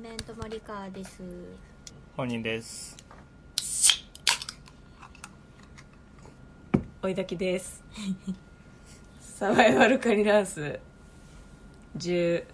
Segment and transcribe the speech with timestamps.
[0.00, 1.20] メメント森川です。
[2.16, 2.96] 本人です。
[7.02, 7.82] 追いだきです。
[9.20, 10.78] サバイバルカニダンス。
[11.96, 12.44] 17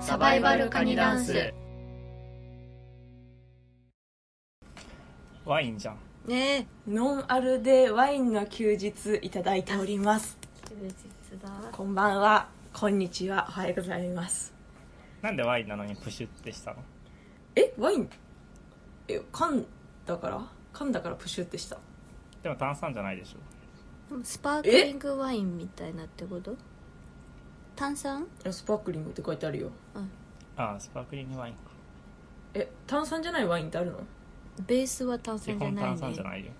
[0.00, 1.54] サバイバルカニダンス。
[5.46, 10.36] ワインじゃんねノンアルでワインの休日いただいております。
[10.66, 10.94] え休
[11.34, 11.48] 日だ。
[11.72, 12.48] こんばんは。
[12.70, 13.46] こんにちは。
[13.48, 14.52] おはようございます。
[15.22, 16.82] なんでワインなのにプシュってしたの？
[17.56, 18.10] えワイン？
[19.08, 19.64] え噛ん
[20.04, 20.46] だから？
[20.74, 21.78] 噛んだからプシュってした。
[22.42, 24.10] でも炭酸じゃないでしょ。
[24.10, 26.54] でもスパークリングワインみたいなってこと？
[27.74, 28.20] 炭酸？
[28.20, 29.70] いやスパークリングって書いてあるよ。
[30.58, 30.74] あ。
[30.74, 31.60] あスパークリングワインか。
[32.52, 34.00] え炭酸じゃないワインってあるの？
[34.66, 36.52] ベースは炭基酸じゃない本炭酸じゃねないよ。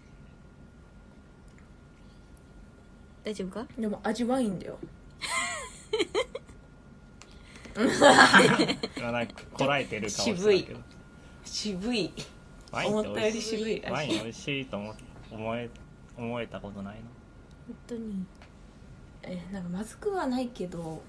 [3.24, 3.66] 大丈夫か？
[3.79, 4.79] でも味ワインだよ。
[8.96, 10.80] 今なんかこらえてる顔してた渋いけど。
[11.45, 12.13] 渋い。
[12.73, 13.82] ワインって思ったより渋い。
[13.85, 14.95] 味ワイン美味しいと思
[15.30, 15.71] 思え
[16.16, 17.02] 思えたことないの？
[17.68, 18.24] 本当に。
[19.23, 21.02] えなんかまずくはないけど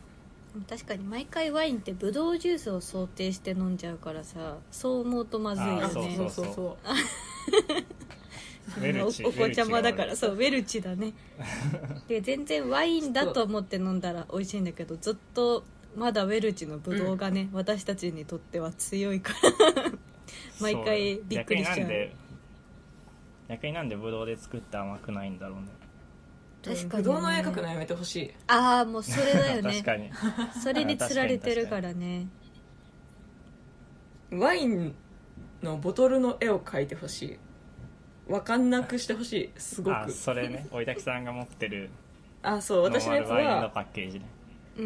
[0.67, 5.89] 確かに毎回ワインってブドウジュースを想定して飲んじゃうからさそう思うとまずいよね。
[5.89, 6.45] そうそうそう。
[6.55, 6.77] そう
[9.25, 11.13] おお子ちゃまだからそうウェルチだね。
[12.07, 15.63] で全然ワインだと思って飲んだら美味しいんだけどずっと
[15.95, 19.91] まだウェルチのブドウがね、私たちにとっては強いから。
[20.61, 21.77] 毎回びっくりしちゃう。
[21.77, 22.15] 逆になんで
[23.49, 25.67] 逆になんでブドウで作って甘くないんだろうね
[26.63, 26.89] 確かにね。
[26.89, 28.33] ぶどうの絵描くのやめてほしい。
[28.47, 29.81] ああもうそれだよね。
[29.81, 30.11] 確かに。
[30.61, 32.27] それにつられてるからね。
[34.31, 34.95] ワイン
[35.63, 37.39] のボトルの絵を描いてほしい。
[38.27, 39.51] 分かんなくしてほしい。
[39.57, 39.95] すごく。
[39.95, 40.67] あそれね。
[40.71, 41.89] 追い滝さんが持ってる
[42.43, 42.83] あそう。
[42.83, 44.25] 私のやつはパッケージね。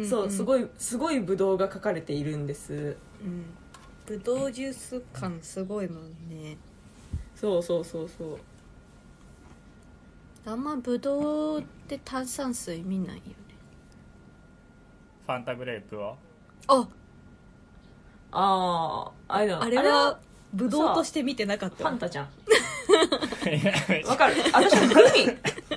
[0.00, 2.96] んそうすごい、いすごいブドウが描かれているんです。
[3.22, 3.44] うん、
[4.06, 6.56] ブドウジュース感すごいもんね。
[7.36, 8.38] そうそうそうそう
[10.46, 13.24] あんまブドウって炭酸水見ないよね。
[15.26, 16.16] ファンタグレープは
[16.66, 16.86] あ
[18.32, 19.62] あああれだ。
[19.62, 20.18] あれは
[20.52, 21.84] ブドウとして見てなかった。
[21.84, 22.26] わファンタじゃん。
[22.26, 23.64] い
[24.02, 24.34] やわかる。
[24.52, 24.98] 私はグミ。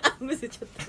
[0.04, 0.84] あむせちゃった。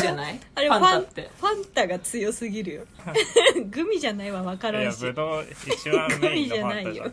[0.00, 0.40] じゃない？
[0.54, 1.30] あれフファンァンタって。
[1.40, 2.84] ファンタが強すぎるよ。
[3.70, 7.04] グミじゃないわ分からいやんしブドウ一番メインのファンタじゃん。
[7.04, 7.12] グミじゃない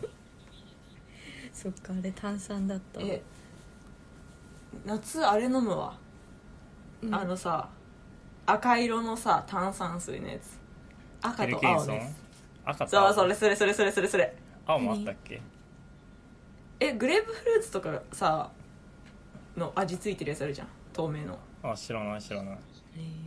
[1.52, 3.06] そっかあれ炭酸だったわ。
[3.06, 3.22] え
[4.84, 5.96] 夏あれ飲むわ、
[7.02, 7.14] うん。
[7.14, 7.68] あのさ
[8.46, 10.60] 赤色のさ炭酸水のやつ。
[11.22, 11.94] 赤とケンソン？
[11.94, 12.14] 青ね
[12.64, 13.14] 赤とそう青。
[13.14, 14.36] それそれそれそれそれそれ。
[14.66, 15.40] 青もあったっけ？
[16.78, 18.50] えグレープフルーツとかさ
[19.56, 20.68] の味ついてるやつあるじゃん。
[20.92, 21.38] 透明の。
[21.62, 22.58] あ知らない知らない、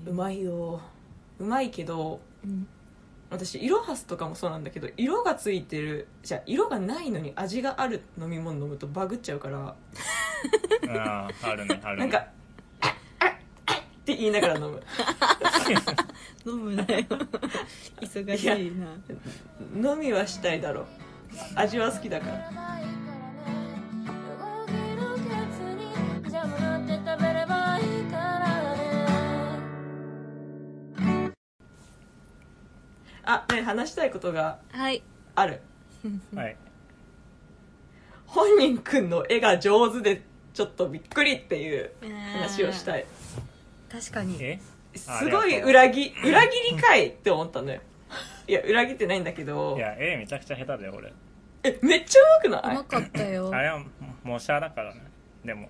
[0.06, 0.80] うまいよ。
[1.40, 2.68] うまいけどうん
[3.30, 9.60] 私イロハスとかもそうなんだけど色がついてるじゃあ色がないのに味がある飲み物飲むとバグっちゃうから。
[9.60, 9.76] あ
[10.90, 12.02] ああるねあるね。
[12.02, 12.28] なんか
[12.82, 13.30] 「あっあっ
[13.68, 14.82] あっ」って言いながら飲む。
[16.46, 17.06] 飲むなよ。
[18.02, 19.92] 忙しいな。
[19.92, 20.86] 飲みはしたいだろう。
[21.56, 22.52] 味は好きだから
[33.32, 35.04] あね話したいことがはい。
[35.36, 35.62] ある。
[36.36, 36.56] はい。
[38.26, 40.24] 本人くんの絵が上手で
[40.54, 41.92] ちょっとびっくりっていう
[42.34, 43.06] 話をしたい。
[43.92, 44.38] 確かに。
[44.42, 44.60] え？
[44.96, 47.80] すごい裏切裏切りかいって思ったのよ。
[48.48, 49.76] いや裏切ってないんだけど。
[49.78, 51.14] いや絵めちゃくちゃ下手だよ俺
[51.64, 52.76] えめっちゃうまくない？
[52.76, 53.50] うまかったよ。
[53.54, 53.84] あれは
[54.24, 55.02] 模写だからね。
[55.46, 55.70] でも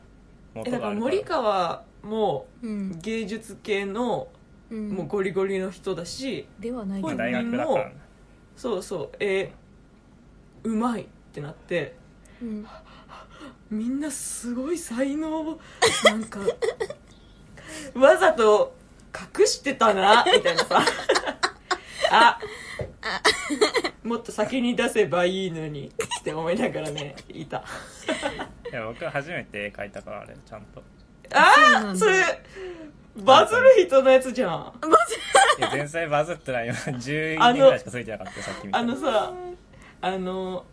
[0.66, 4.30] えだから森川もうん、芸術系の
[4.72, 7.02] うん、もうゴリゴリの人だし、ではない。
[7.02, 7.86] けどほいまあ大学だから。
[7.90, 7.96] ね
[8.56, 9.10] そうそう。
[9.20, 9.60] えー
[10.62, 11.96] うまいってなって
[12.42, 12.68] うん。
[13.70, 15.60] みんなすごい才能を
[16.04, 16.40] なんか
[17.96, 18.76] わざと
[19.40, 20.84] 隠してたなみたいなさ。
[22.12, 22.40] あ
[24.04, 27.64] もっと先に出せばいいのにって思いながらねいた。
[28.70, 30.84] いや僕は初めて絵描いたからあれちゃんと。
[31.32, 31.92] あそうなんだ。
[31.92, 32.44] あそれ
[33.24, 34.74] バズる人のやつじゃん。
[35.58, 36.74] いや前菜バズってないよ。
[36.74, 38.80] 10人ぐらいしかついてなかったよさっきみた。
[38.80, 39.34] あのさ
[40.02, 40.66] あの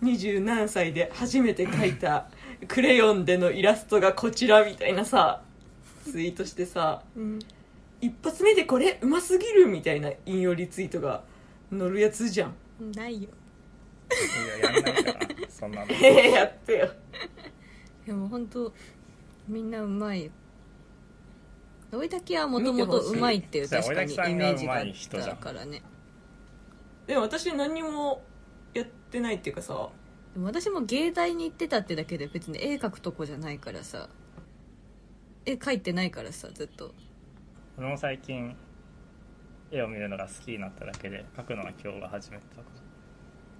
[0.00, 2.26] 二十何歳で初めて描いた
[2.68, 5.42] クレヨンでのイラストがこちらみたいなさ
[6.04, 7.38] ツイートしてさうん。
[8.00, 11.22] 一発目でこれうますぎるみたいな引用リツイートが
[11.70, 12.54] 載るやつじゃん。
[12.94, 13.28] ないよ。
[14.58, 15.86] いややんないからそんなの。
[15.92, 16.90] え えやってよ。
[18.04, 18.72] でも本当
[19.46, 20.30] みんなうまいよ
[21.92, 23.36] 追いだきはもともとうまい。
[23.36, 24.86] っていう確かにイメージがあっ
[25.24, 25.82] たからね。
[27.06, 28.22] でも私何にも
[28.72, 29.90] やってないっていうかさ。
[30.32, 34.08] でも私も芸大に行ってたってだけで別に絵描くとこじゃないからさ。
[35.44, 36.94] 絵描いてないからさずっと。
[37.76, 38.56] 俺も最近
[39.70, 42.68] 絵を見るのが好きになっただけで描くのは今日が初めてだか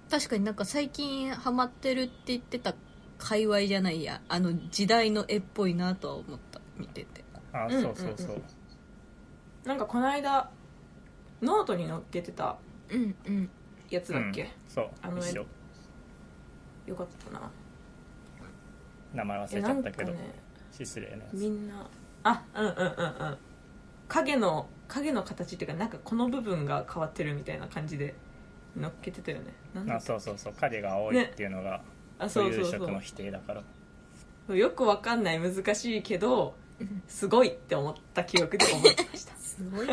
[0.09, 2.75] 確かになんか最近ハマってるって言ってた
[3.17, 4.21] 界隈じゃないや。
[4.27, 6.61] あの時代の絵っぽいなとは思った。
[6.77, 7.21] 見てて。
[7.21, 7.22] ら
[7.53, 8.39] あうんそうそうそう、う。
[8.39, 8.43] ん
[9.65, 10.49] なんかこの間
[11.41, 12.57] ノートに載っけてた
[12.89, 13.49] うんうん。
[13.89, 15.45] やつだっけ、うんそうあの一緒。
[16.87, 17.49] よかったな。
[19.13, 20.33] 名前忘えれちゃったけど、なんかね
[20.71, 21.33] 失礼なやつ。
[21.35, 21.87] みんな
[22.23, 22.85] あうんうんうんう
[23.31, 23.37] ん。
[24.07, 28.15] 影の影の形っていうかなんかこの部分が変わってるみたいな感じで
[28.79, 29.53] 載っけてたよね。
[29.73, 30.53] なんだあそうそうそう。
[30.53, 31.81] 影が青いっていうのが
[32.17, 32.65] あそそううそう。
[32.65, 33.63] そいう色の否定だから。
[34.49, 35.39] うよくわかんない。
[35.39, 36.55] 難しいけど
[37.07, 39.35] すごいって思った記憶で思ってました。
[39.35, 39.87] すごい。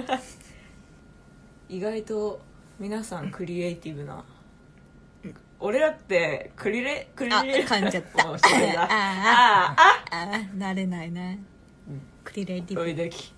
[1.69, 2.41] 意外と
[2.79, 4.25] 皆さんクリエイティブな、
[5.25, 5.35] うん。
[5.61, 8.29] 俺らってクリレクリあレ噛んじゃった。
[8.29, 8.37] あああ
[10.11, 10.11] あ。
[10.11, 11.37] あ慣れないな。
[12.25, 12.83] クリレイティブ。
[12.83, 13.33] おいだき。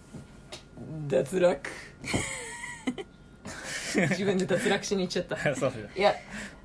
[1.09, 1.71] 脱落。
[3.95, 5.37] 自分で脱落しに行っちゃった。
[5.41, 5.41] い
[6.01, 6.15] や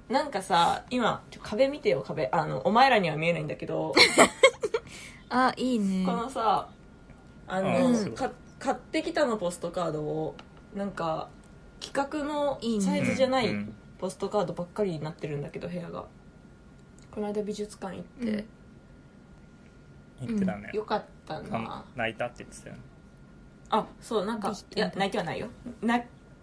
[0.09, 2.29] なんかさ今壁見てよ壁。
[2.31, 3.93] あのお前らには見えないんだけど。
[5.29, 6.05] あいいね。
[6.05, 6.69] このさ
[7.47, 8.11] あの、うん。
[8.13, 10.35] か買ってきたのポストカードを
[10.75, 11.29] なんか
[11.79, 13.73] 企画のいいねサイズじゃないうん。
[13.97, 16.05] ポストカードばっかりになってるんだけど部屋が。
[17.11, 18.31] この間美術館行って、
[20.21, 20.27] うん。
[20.27, 21.49] 言ってたね、よかったな。
[21.51, 22.81] あ泣いたって言ってたよね。
[23.69, 25.47] あそうなんかいや泣いてはないよ。
[25.81, 26.01] な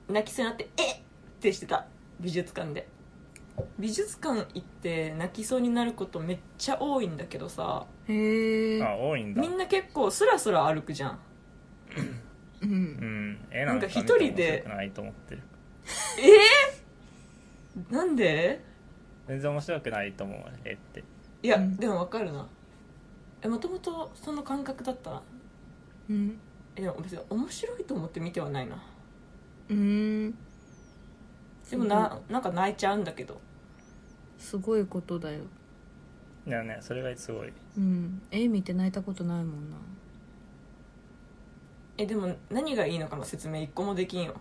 [0.09, 1.01] 泣きそうになって「えっ!」っ
[1.41, 1.87] てしてた。
[2.21, 2.87] 美術館で
[3.79, 7.87] 美術館行って泣きそうになることめっちゃ多いんだけどさ。
[8.09, 9.41] へえあ多いんだ。
[9.41, 11.19] みんな結構スラスラ歩くじゃん。
[12.63, 12.71] うん。
[12.71, 13.39] うん。
[13.51, 14.65] 絵なんか一人で。
[14.67, 15.43] ないと思ってる
[16.19, 18.65] えー、なんで？
[19.29, 21.05] 全然面白くないと思う絵って。
[21.43, 21.77] いや、うん。
[21.77, 22.47] でも分かるな。
[23.43, 25.23] えもともとその感覚だったな
[26.11, 26.39] うん。
[26.75, 28.83] えでも別に面白いと思って見てはないな。
[29.71, 30.35] うん
[31.71, 33.41] でもななんか泣いちゃうんだけど。
[34.39, 35.41] すごいことだよ。
[36.47, 37.53] いやねそれがすごい。
[37.79, 38.21] うん。
[38.31, 39.77] 絵見て泣いたことないもんな。
[41.97, 43.63] えでも何がいいのかの説明。
[43.63, 44.35] 一個もできんよ。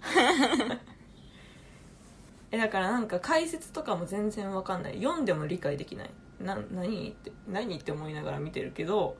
[2.50, 4.96] えだからなんか解説とかも全然わかんない。
[5.02, 6.10] 読んでも理解できない。
[6.40, 9.16] な何って何って思いながら見てるけど。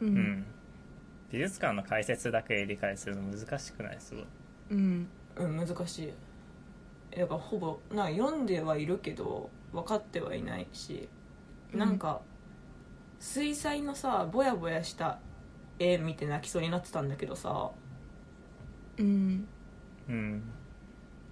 [0.00, 0.14] ううん。
[0.14, 0.44] ん
[1.30, 3.96] 美術館の解説だけ理解するの難しくない？
[4.00, 4.24] すごい。
[4.24, 4.26] う
[4.74, 5.08] うん
[5.38, 6.12] ん難しい
[7.12, 11.08] えだからほぼな読んではいるけど分かってはいないし
[11.72, 12.20] なんか、
[13.18, 15.18] 水彩のさぼやぼやした
[15.78, 17.70] 絵見て泣きそうになってたんだけどさ
[18.98, 19.46] うん。
[20.08, 20.42] うん。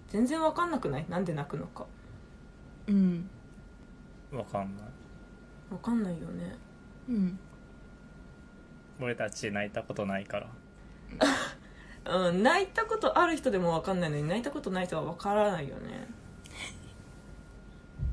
[0.09, 1.07] 全然分かんなくない？
[1.09, 1.87] なんで泣くのか。
[2.87, 3.29] うん。
[4.33, 4.87] わかんない。
[5.69, 6.57] 分かんないよね。
[7.09, 7.39] うん。
[9.01, 10.47] 俺たち泣いたことないから
[12.07, 16.09] うん泣いたことある人でも分かんないのに泣いたことない人は分からないよね。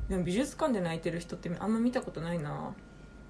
[0.10, 2.74] でも美術館で泣いてる人ってあんま見たことないな。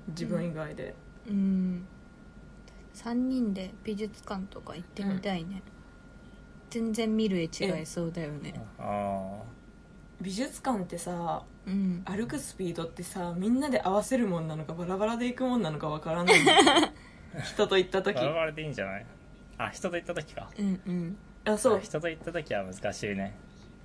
[0.10, 0.96] 自分以外で、
[1.28, 1.86] うん。
[2.94, 5.62] 3人で美術館とか行ってみたいね、
[6.70, 8.54] 全然見る絵違いそうだよね。
[8.80, 9.42] あ
[10.22, 12.02] 美術館ってさうん。
[12.06, 16.36] 歩くスピードってさみんなで合わせるもんなのかバラバラで行くもんなのか分からない
[17.44, 18.16] 人と行ったあ時。
[18.16, 19.06] バラバラでいいんじゃない？
[19.58, 20.50] あ人と行った時か。
[20.58, 21.18] うんうん。
[21.46, 21.78] あそう。
[21.78, 23.36] あ人と行った時は難しいね。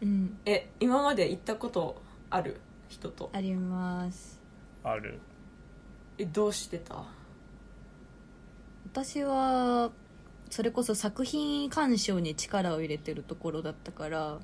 [0.02, 0.38] うん。
[0.44, 2.60] え今まで行ったことある？
[2.88, 3.30] 人と。
[3.32, 4.40] あります。
[4.84, 5.18] ある。
[6.18, 7.04] えどうしてた？
[8.86, 9.90] 私は
[10.50, 14.38] それこそ作品鑑賞に力を入れてるところだったから、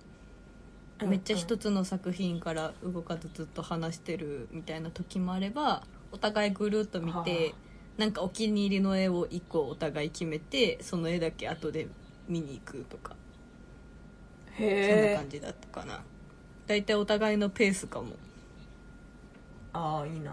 [1.07, 7.55] めっちゃ一つの作品から動かずずっと話してるみたいな時もあればお互いぐるっと見はて
[7.99, 11.89] なんかお気に入りの絵を1個お互い決めてその絵だけ後で
[12.29, 13.17] 見に行くとか。
[14.57, 16.03] そんな感じだったかな。
[16.67, 18.13] 大体お互いのペースかも。
[19.73, 20.33] ああいいな。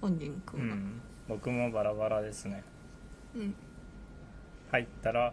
[0.00, 1.00] 本人くは、うんん。
[1.28, 2.62] 僕もバラバラですね。
[3.34, 3.54] うん。
[4.70, 5.32] 入ったら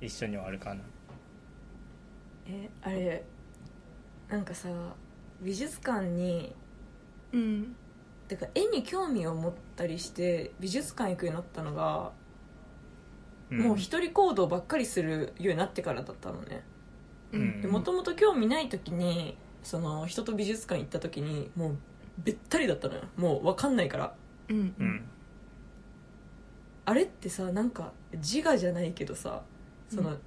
[0.00, 0.80] 一緒に終わるかな。
[2.46, 3.24] えあれ
[4.28, 4.68] なんかさ
[5.40, 6.54] 美術館に
[7.32, 7.76] うん
[8.28, 12.12] てか絵に興味を持ったりして美術館行くようになったのが、
[13.54, 13.58] ん。
[13.58, 16.64] もう一人行動ばっかりするようになってからだったのね。
[17.32, 17.70] うん。
[17.70, 21.78] もともと興味ない時にその人と美術館行った時にもう
[22.18, 23.02] べったりだったのよ。
[23.16, 24.14] もう分かんないから。
[24.48, 24.74] うん。
[24.78, 25.04] うん。
[26.86, 29.42] あれってさなんか自我じゃないけどさ
[29.88, 30.18] その、うん。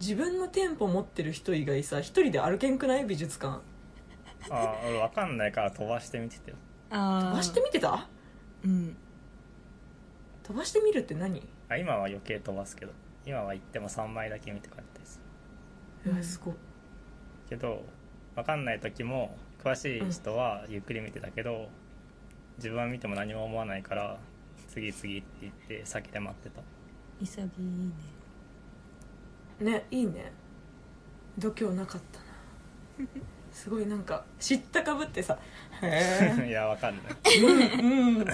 [0.00, 3.60] 自分の店舗持ってる人以外さ一人で歩けんくない美術館
[4.48, 6.56] ああ俺分かんないから飛ばしてみてたよ。
[6.90, 8.08] あ飛ばしてみてた？
[8.64, 8.96] うん。
[10.42, 11.46] 飛ばしてみるって何？
[11.68, 12.92] あ今は余計飛ばすけど。
[13.26, 15.20] 今は行っても3枚だけ見て帰ったりす
[16.04, 16.12] る。
[16.12, 16.54] うわすごい。
[17.48, 17.84] けど
[18.34, 21.68] 分かんない時も詳しい人はゆっくり見てたけど、
[22.56, 24.18] 自分は見ても何も思わないから
[24.68, 26.62] 次々って言って先で待ってた。
[27.20, 27.62] 潔い
[29.66, 29.72] ね。
[29.72, 30.32] ねいいね。
[31.38, 32.24] 度胸なかったな
[33.62, 35.38] すごいなんか知ったかぶってさ
[35.82, 37.38] 「へ えいや分かんない。
[37.40, 38.24] うんうんうんうん」っ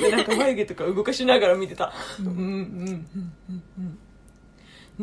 [0.00, 3.08] てなんか眉毛とか動かしながら見てた「うんうんうん
[3.48, 3.98] うんうん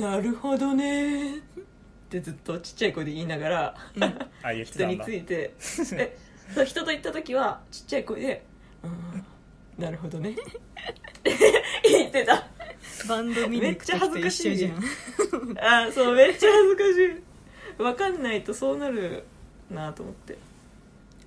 [0.01, 1.41] なるほどね」っ
[2.09, 3.75] てずっとちっちゃい声で言いながら
[4.43, 5.53] あ言って人にたんだついて
[5.93, 6.17] え
[6.55, 8.45] そう人と行った時はちっちゃい声で
[8.83, 10.35] 「うんなるほどね」っ
[11.23, 11.33] て
[11.89, 12.47] 言ってた
[13.09, 14.73] バンド見に行く時と一緒じゃん
[15.59, 17.30] あーそうめっちゃ恥ずかしい
[17.77, 19.23] 分かんないとそうなる
[19.69, 20.37] なと思って。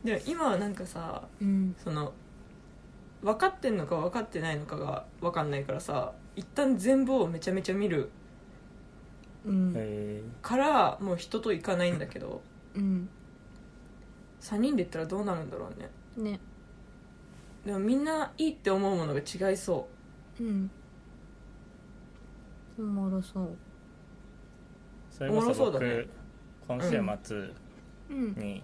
[0.05, 1.75] でも今はなんかさうん。
[1.83, 2.13] その
[3.23, 8.11] 分かってんのか分かってないのかが分かんないからさ一旦全部をめちゃめちゃ見る
[9.47, 9.73] うん。
[9.75, 12.43] へからもう人と行かないんだけど
[12.75, 13.09] うん。
[14.41, 16.33] 3人で行ったらどうなるんだろうね。
[16.33, 16.41] ね。
[17.65, 19.89] でもみんないいって思うものが違いそ
[20.39, 20.43] う。
[20.43, 20.71] ん。
[22.79, 23.57] おもろそう。
[25.21, 26.07] おもろそう僕、だね
[26.67, 27.51] 今週末
[28.11, 28.35] うん。
[28.35, 28.63] に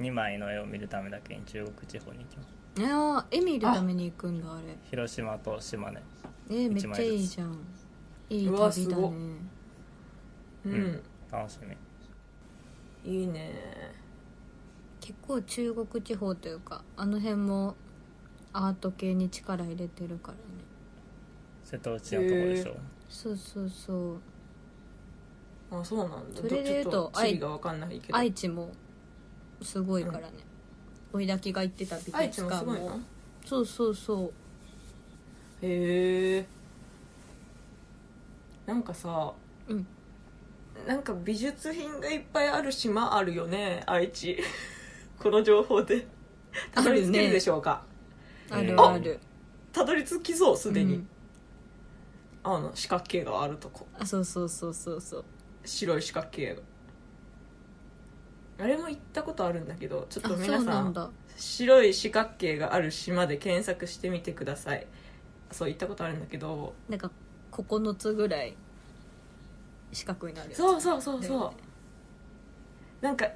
[0.00, 2.48] 2枚の絵を見るためだけに中国地方に行きます。
[2.76, 4.76] いやー絵見るために行くんだあれ。
[4.90, 6.02] 広島と島根。
[6.50, 7.58] えー、めっちゃいいじゃん。
[8.30, 9.02] いい旅だね。
[10.66, 10.74] う、うん。
[10.74, 11.02] うん。
[11.30, 11.58] 楽し
[13.04, 13.12] み。
[13.12, 13.52] いいね。
[15.00, 17.76] 結構中国地方というかあの辺も
[18.52, 20.42] アート系に力入れてるからね。
[21.62, 22.76] 瀬戸内のとこでしょ。
[23.08, 24.20] そうそうそう
[25.80, 26.40] あそうなんだ。
[26.40, 28.16] それで言うとちょっと地理が分かんないけど。
[28.16, 28.70] 愛知も
[29.62, 30.26] すごいからね。
[31.12, 32.58] 追いだきが行ってた美術館も。
[32.58, 33.00] すごいの？
[33.46, 34.32] そうそうそう。
[35.66, 36.46] へえ。
[38.66, 39.32] なんかさ
[39.68, 39.86] うん。
[40.86, 44.38] なんか美術品がいっぱいある島あるよね愛知。
[45.18, 46.06] この情報で。
[46.72, 47.84] たどり着けるでしょうか？
[48.50, 49.18] あえーるある。
[49.72, 51.08] たどり着きそうすでに、うん。
[52.44, 53.86] あの四角形があるとこ。
[53.98, 55.24] あそうそうそうそうそう
[55.64, 56.62] 白い四角形が
[58.58, 61.10] あれも行ったことあるんだけどちょっとあ皆さんんだ。
[61.36, 64.86] 白い四角形がある島で検索してみてください。
[65.50, 66.74] そう行ったことあるんだけど。
[66.88, 67.10] なんか
[67.52, 68.56] 9つぐらい
[69.92, 70.58] 四角になるやつ。
[70.58, 71.54] そうそうそうそ
[73.00, 73.04] う。
[73.04, 73.28] なんか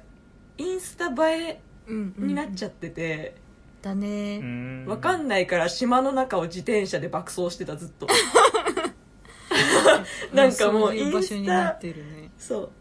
[0.57, 3.35] インスタ映えうん、うん、になっちゃってて、
[3.81, 4.07] だね。
[4.07, 4.85] うーん。
[4.87, 8.07] わかんないから島の中を自転車で爆走してたずっと
[10.33, 12.31] なんかもうそういう場所になってるね。
[12.37, 12.71] そう。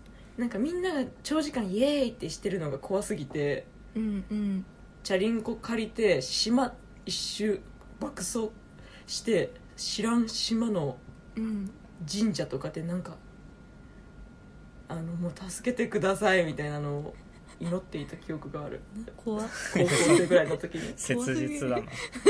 [0.40, 4.64] なんかみんなが長時間イエーイってしてるのが怖すぎてうんうん
[5.02, 6.74] チャリンコ借りて島
[7.04, 7.60] 一周
[7.98, 8.50] 爆走
[9.08, 10.96] して知らん島の
[11.36, 11.70] うん
[12.08, 13.16] 神社とかでなんか
[14.86, 17.14] あのもう助けてくださいみたいなのを
[17.60, 18.80] 祈っていた記憶がある。
[19.16, 19.48] 怖っ。
[19.74, 20.92] 高校生ぐらいの時に。
[20.96, 21.82] 切実だな。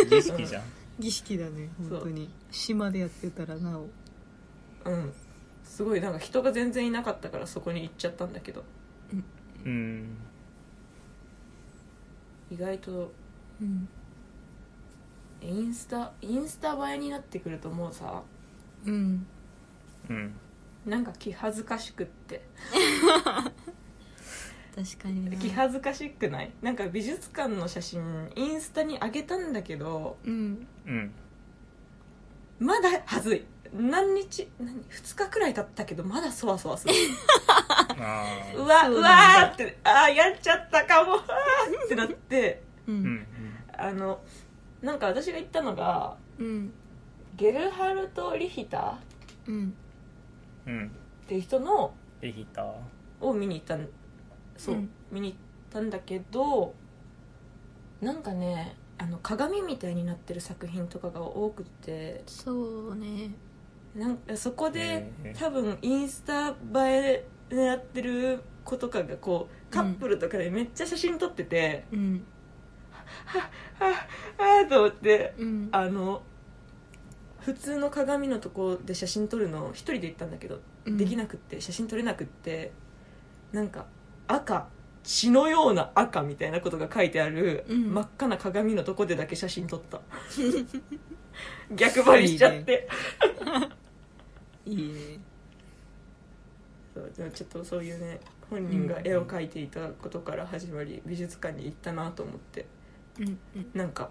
[0.09, 0.63] 儀式じゃん。
[0.99, 2.31] 儀式だね本当に。
[2.51, 3.89] 島でやってたらなお
[4.85, 5.13] うん。
[5.65, 8.65] すごいなんか人が全然いなかったからそこに行っちゃったんだけど。
[9.65, 10.17] うん。
[12.51, 13.13] 意外と
[13.61, 13.89] うん。
[15.41, 18.23] インスタインスタ映えになってくるともうさ
[18.85, 19.27] うん。
[20.09, 20.35] うん
[20.87, 22.43] なんか気恥ずかしくって。
[24.75, 26.53] 確かにな気恥ずかしくない？
[26.63, 30.67] なんか美術館の写真インスタに上げたんだけどうん。
[30.87, 31.13] うん。
[32.61, 33.45] まだはずい
[33.75, 36.95] 何日何2日くらい経ったけどまだそわそわする。
[38.01, 41.17] あうわうわーってああやっちゃったかも。
[41.17, 42.63] ってなって。
[42.87, 43.05] うん。
[43.05, 43.27] ん
[43.77, 44.21] あの
[44.83, 46.73] なんか私が行ったのがうん。
[47.37, 48.99] ゲルハルト・リヒターっ
[49.49, 49.55] うん。
[49.55, 49.75] うん。
[50.67, 50.91] うん
[51.27, 52.75] ていう人のリヒター。
[53.21, 53.89] を見に行ったん
[54.57, 54.91] そう、うん。
[55.11, 55.39] 見に行っ
[55.71, 56.75] たんだけど
[58.01, 62.23] なんかねあの鏡みたいになってる作品とかが多くて。
[62.27, 63.31] そうね
[63.99, 72.25] なんかそこで多分インスタ映え狙ってる子とかがこうカップルとかでめっちゃ写真撮ってて、うん。
[73.81, 74.07] あ
[74.63, 75.69] あと思ってうん。
[75.73, 76.23] あの
[77.41, 80.97] 普通の鏡のとこで写真撮るの一人で行ったんだけど、うん。
[80.97, 82.71] できなくって写真撮れなくって
[83.53, 83.87] なんか
[84.29, 84.69] 赤
[85.03, 87.95] 血のような赤みたいなことが書いてある、うん。
[87.95, 90.01] 真っ赤な鏡のとこでだけ写真撮った。
[91.75, 92.89] 逆張りしちゃって
[94.73, 95.21] いいね。
[96.95, 98.21] そうでもちょっとそういうね
[98.51, 102.67] 本人が絵を描いていたことから始まり美術館に行ったなと思って。
[103.21, 103.71] うんうん。
[103.75, 104.11] なんか、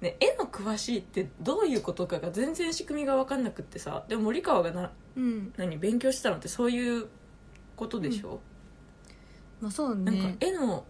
[0.00, 5.52] ね、絵の詳しいってどういうことかが全然仕組みが分かんなくってさでも森川がなうん。
[5.56, 7.06] 何勉強したのってそういう
[7.76, 8.40] ことでしょ、
[9.60, 10.84] まあそうなんかね絵の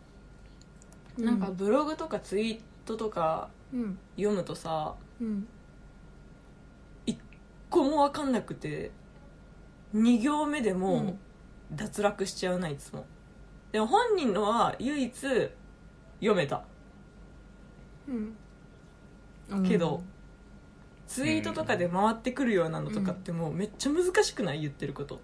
[1.18, 3.98] なんかブログとかツイートとかうん。
[4.16, 5.40] 読むとさうん。
[5.40, 5.57] 一
[7.70, 8.90] 個も分かんなくて
[9.94, 11.18] 2行目でうもん。
[11.72, 13.04] 脱落しちゃうないつも
[13.72, 15.12] でも本人のは唯一
[16.20, 16.64] 読めた。
[18.08, 19.62] うん。
[19.66, 20.02] けど、
[21.06, 25.20] ツイートとかで回ってくるようなのとかってもうめっちゃ難しくない言ってること。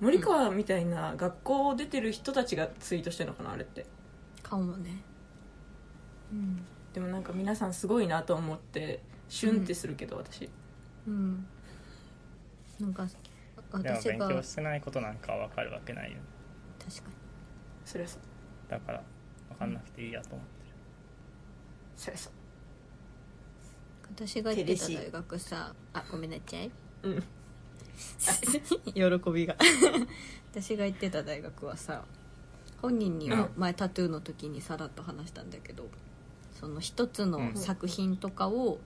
[0.00, 3.86] 森川みたいな学校を出てる人たちがツイートしてるのかなあれって。
[4.42, 5.02] かもね。
[6.32, 6.64] うん。
[6.92, 10.48] でもなんか皆さんすごいなと思ってシュンってするけど私。
[11.06, 11.46] うん。
[12.80, 16.18] なんかでも私が勉強してないことなんかわかるわけないよ
[16.78, 17.10] 確か
[17.84, 18.20] そりゃそう。
[18.70, 19.02] だから
[19.50, 20.46] 分かんなくていいやと思って
[21.96, 22.32] そりゃそう。
[22.32, 22.36] に
[24.14, 26.70] 私が行ってた大学さあごめんなさい。
[27.02, 27.22] うん。
[28.94, 29.56] 喜びが。
[30.52, 32.04] 私が行ってた大学はさ
[32.80, 35.88] 本人には前タトゥーの時にさらっと話したんだけど
[36.52, 38.78] その一つの作品とかを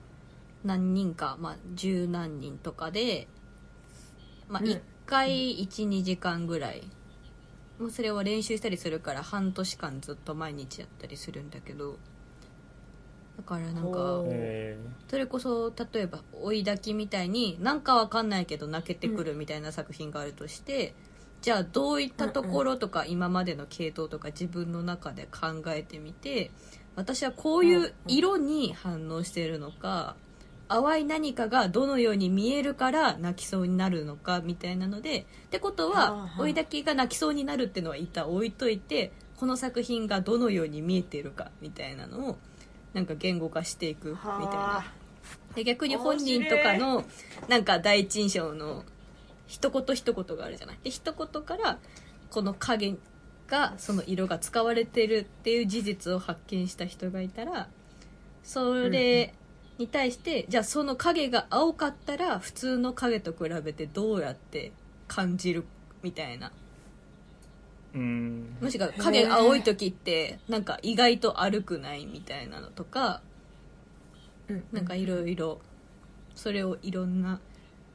[0.63, 3.27] 何人か、まあ、十何人とかで、
[4.47, 4.69] まあ、うん。
[4.69, 6.83] 1回12時間ぐらい。
[7.79, 11.97] もうそれは練習したりするから半年間ずっと毎日やったりするんだけど。
[13.37, 14.23] だからなんか
[15.09, 20.93] それこそ例えば追い炊きみたいになんかわかんないけど泣けてくるみたいな作品があるとして、
[21.41, 26.51] じゃあどういったところとか今までの系統とか自分の中で考えてみて
[26.95, 30.15] 私はこういう色に反応しているのか
[30.71, 42.37] 淡い何かがどのように見えるから泣きそうになるのかみたいなのでってことは追い炊きが泣きそうになるっていうのは一旦置いといてこの作品がどのように見えているかみたいなのを
[42.93, 44.35] なんか言語化していくみたいな。
[44.37, 44.83] は
[45.55, 47.03] で逆に本人とかの
[47.49, 48.85] なんか第一印象の
[49.47, 50.77] 一言一言があるじゃない？
[50.83, 51.77] で一言から
[52.29, 52.95] この影
[53.47, 57.67] がその色が使われてるっていう事実を発見した人がいたら
[58.43, 59.33] それ
[59.77, 64.71] に対して、じゃあその影が青かったら普通の影と比べてどうやって
[65.07, 65.65] 感じる
[66.03, 66.51] みたいな。
[67.95, 68.57] ーうん。
[68.61, 73.21] もしくは影が青い時ってなんか意外と歩くないみたいなのとか
[74.47, 75.59] うんなんかいろいろ
[76.35, 77.39] それをいろんな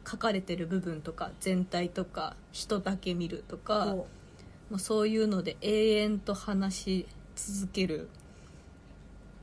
[0.08, 3.96] 書かれてる部分とか全体とか人だけ見るとかほ
[4.70, 8.08] もうそういうので永遠と話し続ける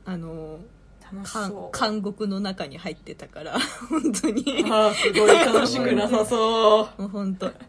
[0.05, 0.59] あのう
[1.13, 1.79] 楽しかそう。
[1.79, 4.43] 監獄の中に入ってたから本当に。
[4.69, 5.35] あーすごい。
[5.45, 7.01] 楽しくなさそう。
[7.01, 7.47] もう本当。
[7.47, 7.59] だか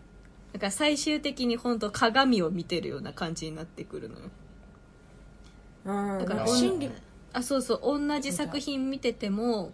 [0.67, 4.21] ら最終的に本当鏡を見てるような感じになってくるのよ。
[5.87, 6.19] うん。
[6.19, 6.91] だから心理。
[7.33, 9.73] あそうそう同じ作品見てても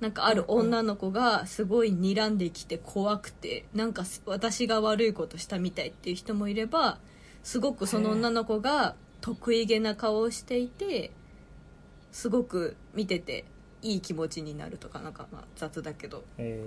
[0.00, 6.98] なんかある女の子がすごい睨んできて怖くてなんか私が悪いことしたみたいっていう人もいれば
[7.42, 11.12] すごくその女の子が得意げな顔をしていて
[12.12, 13.44] すごく見てて
[13.82, 16.22] いい気持ちになるとかなんかまあ雑だけど。
[16.38, 16.62] え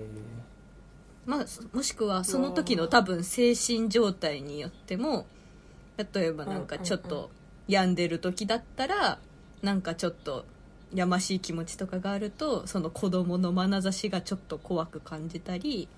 [1.24, 5.26] まあそもしくはその時の多分精神状態によっても
[5.96, 7.30] 例えばなんかちょっと
[7.66, 9.18] 病んでる時だったら
[9.60, 10.44] なんかちょっと
[10.94, 15.88] やましい気持ちとかがあるとその子供の眼差しがちょっと怖く感じたり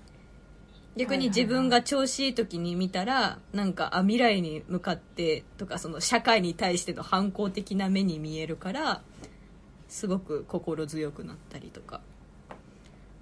[0.97, 9.01] 逆に自分が調子いい時に見たらなんかあ未来に向かってとかその社会に対しての反抗的な目に見えるから
[9.89, 11.99] すごく心強くなったりとか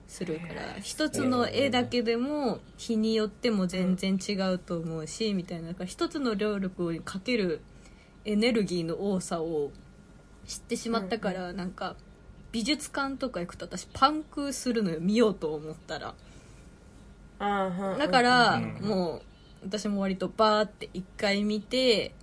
[0.08, 7.62] するから一つの絵だけでも日によっても全然違うと思うしみたいなだから一つの労力にかける
[8.26, 9.72] エネルギーの多さを
[10.46, 11.96] 知ってしまったからなんか
[12.52, 16.14] 美術館とか行くと私パンクするのよ見ようと思ったら。
[17.98, 19.22] だからうんもう
[19.64, 22.16] 私も割とバーって一回見て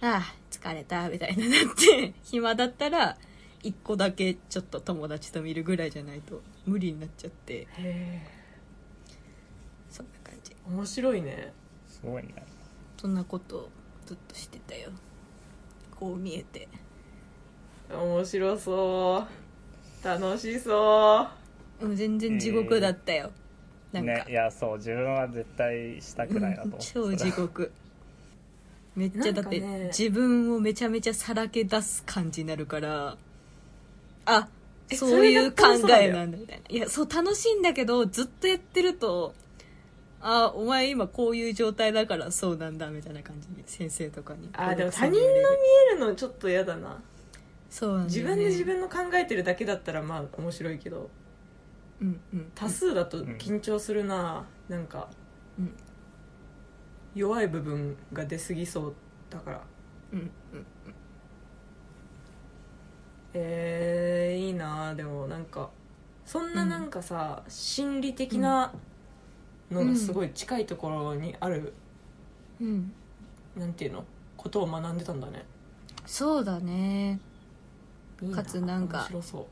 [0.00, 3.16] ああ疲れたみたいになって 暇だったら
[3.62, 7.66] 一個だけちょっと友達と見るぐらいじゃないと無理になっちゃって。
[7.78, 8.26] へ
[9.90, 10.52] そんな感じ。
[10.52, 11.52] ー面白いね。
[11.88, 12.34] ー、すごいね
[13.00, 13.68] そんなことを
[14.06, 14.90] ずっとしてたよ。
[15.98, 16.68] こう見えて。
[17.90, 19.48] 面白そう。
[20.04, 21.26] 楽しそ
[21.80, 23.30] もう全然地獄だったよ、
[23.92, 27.72] なんか、ねいやそう自分は絶対したくないなと思って 超地獄。
[28.96, 29.60] めっちゃだって、
[29.96, 33.16] 自分をめちゃめちゃさらけ出す感じになるから
[34.28, 34.48] あ
[34.90, 36.38] えそういう考えなんだ。
[36.38, 36.64] みたいな。
[36.68, 39.34] いやそう楽しいんだけどずっとやってると
[40.20, 44.48] あお前今こういう状態だからそうなんだみたいな感じに先生とかに。
[44.52, 45.26] あーでも他人の見
[45.92, 47.00] えるのちょっと嫌だな。
[47.70, 48.22] そうなんだね。
[48.22, 51.10] 分で自分の考えてるだけだったらまあ面白いけど。
[52.00, 52.52] うんうん。
[52.54, 55.08] 多数だと緊張するな、なんか
[55.58, 55.74] うん。
[57.14, 58.94] 弱い部分が出過ぎそう
[59.30, 59.60] だから。
[60.12, 60.66] うんうん
[63.34, 65.70] えー、いいなでもなんか
[66.24, 68.72] そんななんかさ、心理的な
[69.70, 71.72] のがすごい近いところにある、
[72.60, 72.92] うん。
[73.56, 74.04] なんていうの？
[74.36, 75.44] ことを学んでたんだね。
[76.04, 77.18] そうだね。
[78.20, 79.46] いいかつなんかそ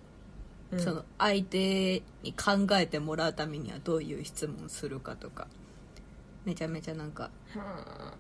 [0.73, 0.81] う、うん。
[0.81, 5.49] その相手に考えてもらうためにはどういう質問するかとか。
[6.45, 8.13] めちゃめちゃなんかは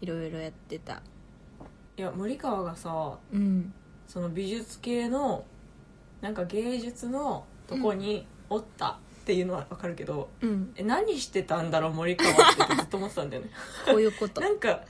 [0.00, 1.00] いろいろやってた。
[1.96, 3.72] や森川がさうん
[4.08, 5.44] その美術系の
[6.20, 10.72] なんか芸術のとこにおったっていうのは分かるけど、うん。
[10.74, 13.50] え何してたんだろう森川ってずっと思ってたんだよね。
[13.86, 14.40] こういうこと。
[14.40, 14.80] なんか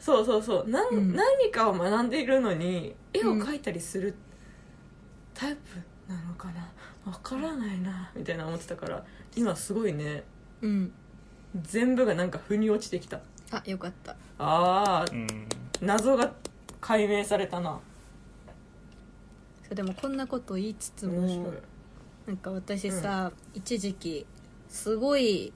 [0.00, 0.68] そうそうそう。
[0.68, 1.14] なん、うん。
[1.14, 4.14] 何かを学んでいるのに絵を描いたりする
[5.32, 6.68] タイプなのかな。
[7.04, 9.04] 分からないなみたいな思ってたから
[9.36, 10.24] 今すごいね。
[10.60, 10.92] うん。
[11.62, 13.20] 全部がなんか腑に落ちてきた。
[13.52, 14.16] あよかった。
[14.38, 15.26] ああうん。
[15.80, 16.34] 謎が
[16.80, 17.78] 解明されたな
[19.74, 21.52] でもこんなこと言いつつも
[22.26, 24.26] なんか私さ、一時期
[24.68, 25.52] すごい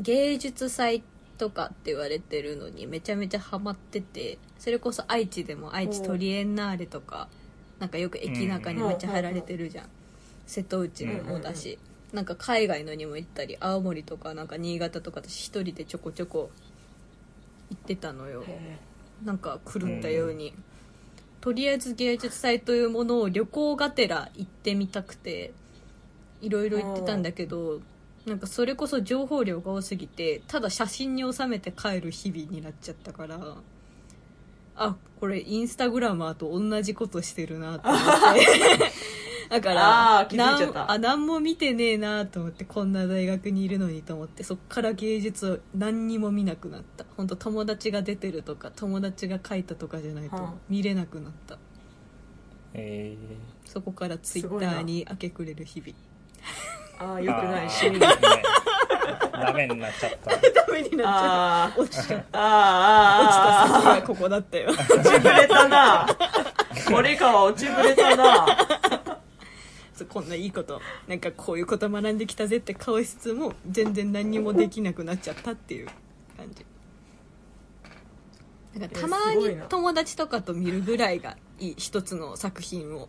[0.00, 1.02] 芸術祭
[1.38, 7.28] とかって言われてるのにめちゃめちゃハマっててそれこそ愛知でも愛知トリエンナーレとか
[7.78, 9.86] なんかよく駅中にめっちゃ入られてるじゃん、
[10.46, 11.78] 瀬戸内もだし、
[12.12, 16.50] なんか海外のにも行ったり青森とかなんか新潟とか私一人でちょこちょこ
[17.70, 18.44] 行ってたのよ。
[18.46, 18.78] へ
[19.24, 20.54] なんか狂ったように、
[21.44, 25.52] とりあえず芸術祭というものを旅行がてら行ってみたくて
[26.40, 27.82] いろいろ行ってたんだけど
[28.24, 33.38] なんかそれこそ情報量が多すぎてただ写真に収めて帰る日々になっちゃったから
[34.74, 38.92] あこれインスタグラマーと同じことしてるなと思って。
[39.50, 40.78] だからあー気づいちゃった。
[40.80, 47.04] なんあ何も見てねえなと思ってこんな大学にいるのにと思ってそっから芸術を何にも見なくなった。
[47.16, 50.54] 本当友達が出てるとか友達が書いたとかじゃないとはあ。
[50.68, 51.58] 見れなくなった。
[52.74, 53.16] え
[53.64, 55.92] そこからツイッターに明け暮れる日々。
[56.98, 57.66] ああー、よくない。
[57.66, 58.06] 趣味ね
[59.32, 60.30] ダメになっちゃった。
[60.30, 63.24] ダメになっちゃう落ちちゃったあーあー。
[63.24, 63.82] あ落ちた。
[63.82, 64.70] 先がここだったよ。
[64.70, 66.06] ー落ちぶれたな。
[66.90, 68.46] 森川落ちぶれたな
[69.94, 75.86] そうこんないいことなんかこういうこと学んできたぜって顔しつつも全然何にもできなくなっちゃったっていう
[76.36, 76.66] 感じ。
[78.78, 83.08] だからたまに友達とかと見るぐらいがいい一つの作品を。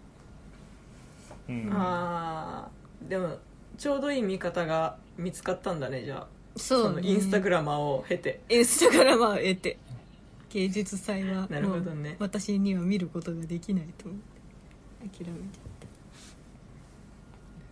[1.50, 1.70] うん。
[1.74, 3.38] あーでも
[3.78, 6.28] ちょうどいい見方が見つかったんだねじゃあ。
[6.58, 8.42] そう、のインスタグラマーを経て。
[8.50, 9.78] インスタグラマーを得て。
[10.50, 12.16] 芸術祭はなるほどね。
[12.20, 15.20] 私には見ることができないと思って。
[15.20, 15.75] 諦めちゃっ行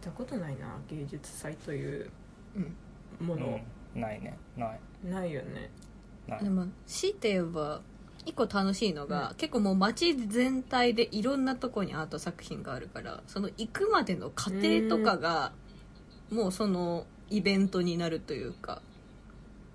[0.03, 2.09] ったことないな芸術祭という
[3.19, 3.59] もの、
[3.95, 4.01] うん。
[4.01, 4.37] ないね。
[4.57, 4.79] ない。
[5.05, 5.71] ないよね。
[6.27, 6.43] ない。
[6.43, 7.81] でも強いて言えば
[8.25, 15.53] 一個楽しいのが、結構もう街全体でいろんなとこにアート作品があるからその行くまでの過程とかが
[16.29, 18.81] もうそのイベントになるというか。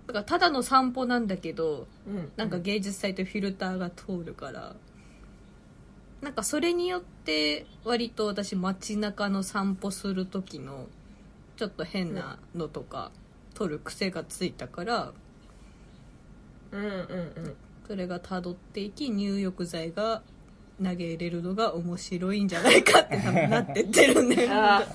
[0.07, 2.33] だからただの散歩なんだけどうん。
[2.37, 4.75] なんか芸術祭というフィルターが通るから
[6.21, 10.89] なんかそれによって割と私街中の散歩する時の
[11.57, 13.11] ちょっと変なのとか
[13.55, 15.13] 撮る癖がついたから
[16.73, 16.93] うんうんう
[17.49, 17.57] ん。
[17.87, 20.23] それが辿っていき入浴剤が
[20.83, 23.17] 投げ入れるのが面白いんじゃないかって
[23.49, 24.49] なってってるんだよ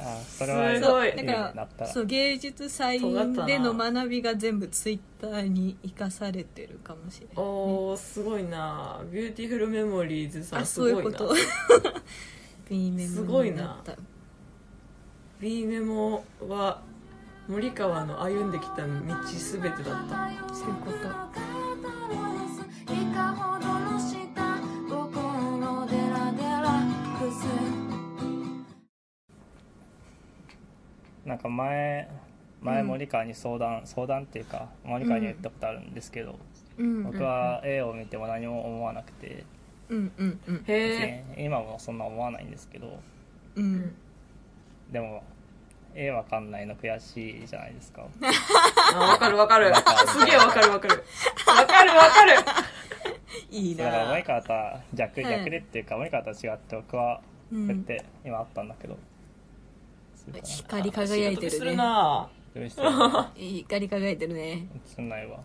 [0.37, 1.11] それはすごい。
[1.11, 1.87] だかねなったら。
[1.87, 9.01] らそう芸術祭での学びが全部ツイッターに生かされてるかもしれないおーすごいな。
[9.11, 10.95] ビューティフルメモリーズさんあすごいな。
[10.95, 11.93] そういうこと。
[12.69, 13.83] B メモすごいな。
[15.41, 16.81] B メモは
[17.49, 20.53] 森川の歩んできた道すべてだった。
[20.53, 21.52] そういうこと
[31.33, 32.07] なんか前
[32.61, 36.37] 前森川に相談、相談っていうか森川に言ったことあるんですけど、
[36.77, 37.03] うん。
[37.05, 39.43] 僕は絵を見ても何も思わなくて
[39.89, 40.63] うんうんうん。
[41.35, 42.99] 今もそんな思わないんですけど
[43.55, 43.95] うん。
[44.91, 45.23] でも
[45.95, 48.05] 絵わかんないの悔しいじゃないですか。
[48.93, 49.71] あわかるわかる。
[49.71, 51.03] わかるすげえわかるわかる。
[51.47, 52.33] わかるわかる。
[53.49, 57.67] いいなだから森川とは逆はい逆でっていうか森川とは違って僕はうん。
[57.67, 58.99] これって今あったんだけど
[60.43, 61.83] 光り輝いてするるね
[63.35, 64.67] 光り輝いてるね。
[64.97, 65.39] 映んないわ。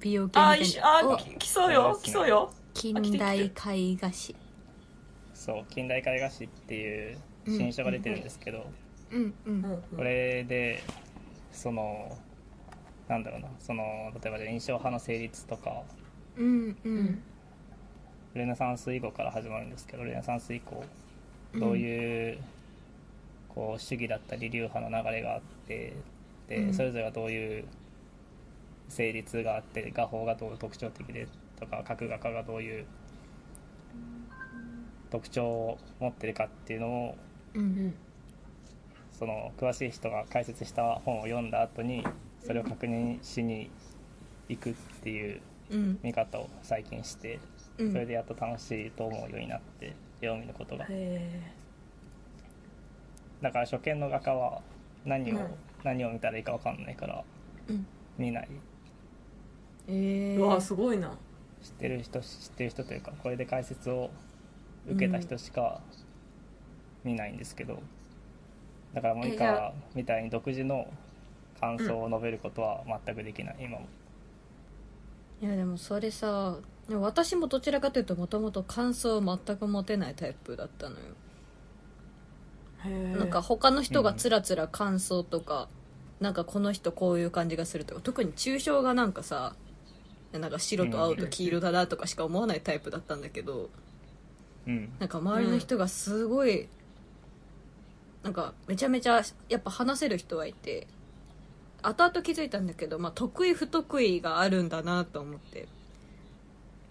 [0.00, 1.98] 美容系みたいあー一緒あ来そうよ。
[2.02, 2.52] 来そうよ。
[2.74, 3.50] 近代絵
[3.96, 4.34] 画史
[5.32, 8.66] そう近代絵画史っていう新書が出てるんですけど、
[9.10, 9.82] うんうん。
[9.96, 10.82] これで
[11.52, 12.18] その
[13.08, 13.48] なんだろうな。
[13.60, 15.82] その例えば印象派の成立とか
[16.36, 17.22] うんうん。
[18.34, 20.84] ルネサンス以降から始まるんですけどルネサンス以降
[21.54, 22.38] どういう、
[23.54, 25.94] こう主義だったり流派の流れがあって
[26.48, 26.74] で、うん。
[26.74, 27.64] それぞれがどういう
[28.88, 31.26] 成立があって画法がどう特徴的で
[31.58, 32.86] とか各画家がどういう
[35.10, 37.16] 特徴を持ってるかっていうのを
[37.54, 37.94] うん
[39.12, 42.04] その詳しい人が解説した本を読んだ後に
[42.44, 43.70] それを確認しに
[44.48, 45.40] 行くっていう
[45.70, 45.98] うん。
[46.02, 47.40] 見方を最近して
[47.78, 47.92] うん。
[47.92, 50.84] それでやっと楽しいと思うようになって絵を見ることが。
[50.88, 51.63] へ
[53.44, 54.62] だから初見の画家は
[55.04, 55.46] 何を、うん
[55.84, 57.22] 何を見たらいいか分かんないから
[57.68, 57.86] うん。
[58.16, 58.48] 見ない。
[59.86, 61.14] ええー、うわすごいな。
[61.62, 64.08] 知ってる人知ってる人というかこれで解説を
[64.88, 65.82] 受けた人しか
[67.04, 67.82] 見ないんですけど、
[68.94, 70.86] だから森川みたいに独自の
[71.60, 73.86] 感想を述べることは全くできない、今も。
[75.42, 76.56] いやでもそれさ
[76.88, 81.14] 私もどちらかというともともと感想を全く持てないタイプだったのよ
[82.88, 85.68] なんか他の人がつらつら感想とか、
[86.20, 89.54] なんかこの人こういう感じがするとか特に抽象がなんかさ
[90.32, 93.68] なんか白と青と黄色だなとかしか思わないタイプだったんだけど
[94.66, 94.92] うん。
[94.98, 96.68] なんか周りの人がすごい、
[98.22, 100.86] なんかめちゃめちゃやっぱ話せる人はいて
[101.82, 105.68] 後々気づいたんだけど、まあ、得意不得意があるんだなと思って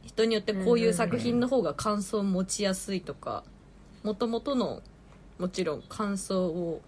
[0.05, 3.43] 人によってこういう作品の方が感想を持ちやすいとか
[4.03, 4.83] もともとの
[5.43, 6.81] もちろん感想を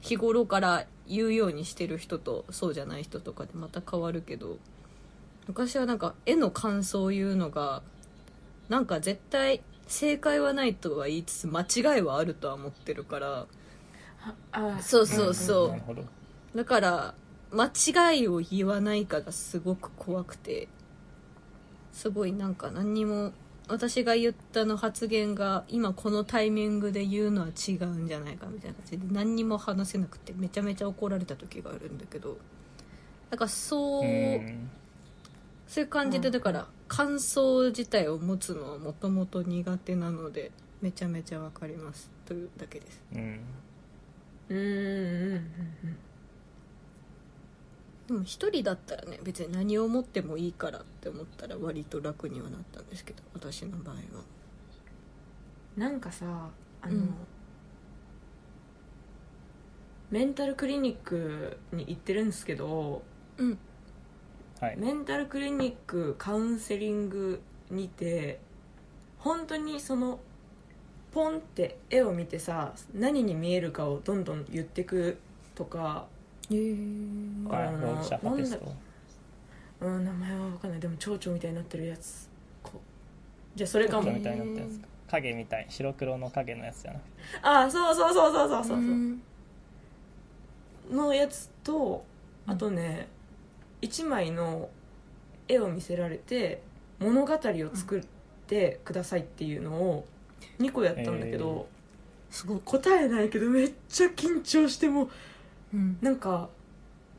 [0.00, 4.58] 日頃から言うようにしてる人とそうじゃない人とかでまた変わるけど
[5.48, 7.82] 昔はなんか絵の感想を言うのが
[8.68, 13.46] なんか絶対正解はないとは言いつつ間違いはあるとは思ってるから
[14.52, 15.74] あそうそうそ
[16.54, 17.14] う、だから
[17.50, 20.68] 間違いを言わないかがすごく怖くて
[21.90, 23.32] すごいなんか何にも
[23.72, 32.36] 私が言ったの発言が今このタイミングで言うのは違うんじゃないかみたいな感じで何にも話せなくてめちゃめちゃ怒られた時があるんだけど
[33.30, 34.70] だからそううん
[35.66, 40.50] そういう感じでだから感想自体を持つのはもともと苦手なので
[40.82, 43.00] めちゃめちゃわかりますというだけです。
[43.14, 43.40] うん。
[44.50, 45.42] うんうんうんうん
[48.06, 54.00] でも一人だったらね別に何を持ってもいいからって思ったら割と楽にはなったんですけど私の場合は。
[55.76, 56.50] なんかさ
[56.82, 57.14] あの、うん。
[60.10, 63.02] メンタルクリニックに行ってるんですけど
[63.38, 63.58] うん。
[64.60, 64.76] はい。
[64.76, 68.40] メンタルクリニックカウンセリングにて
[69.18, 70.20] 本当にその
[71.12, 75.18] ポンって絵を見てさ何に見えるかをどんどん言ってく
[75.54, 76.21] とかへ
[76.52, 78.72] えはいあのローャーパテスト。
[79.80, 80.80] うん名前は分かんない。
[80.80, 82.28] でも蝶々みたいになってるやつ。
[82.62, 82.78] こう。
[83.58, 84.04] じゃあそれかも。
[84.04, 84.88] 影みたいになったやつか。
[85.08, 85.66] 影みたい。
[85.68, 87.10] 白黒の影のやつじゃなくて。
[87.42, 88.76] ああそうそうそうそうそうそうそう。
[88.78, 89.22] うん。
[90.90, 92.04] のやつと
[92.46, 93.08] あとね、
[93.82, 94.68] 1枚の
[95.48, 96.62] 絵を見せられて
[96.98, 98.02] 物語を作っ
[98.46, 100.06] てくださいっていうのを
[100.58, 101.68] 2個やったんだけど、
[102.30, 105.10] すごい答えないけどめっちゃ緊張してもう
[105.72, 105.98] うん。
[106.00, 106.48] なんか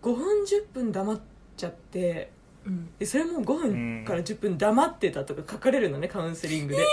[0.02, 1.20] 5分10分黙っ
[1.58, 2.32] ちゃって
[2.66, 2.90] うん。
[3.00, 6.86] でそれも5分から10分黙ってたとか書かれるのねカウンセリングで、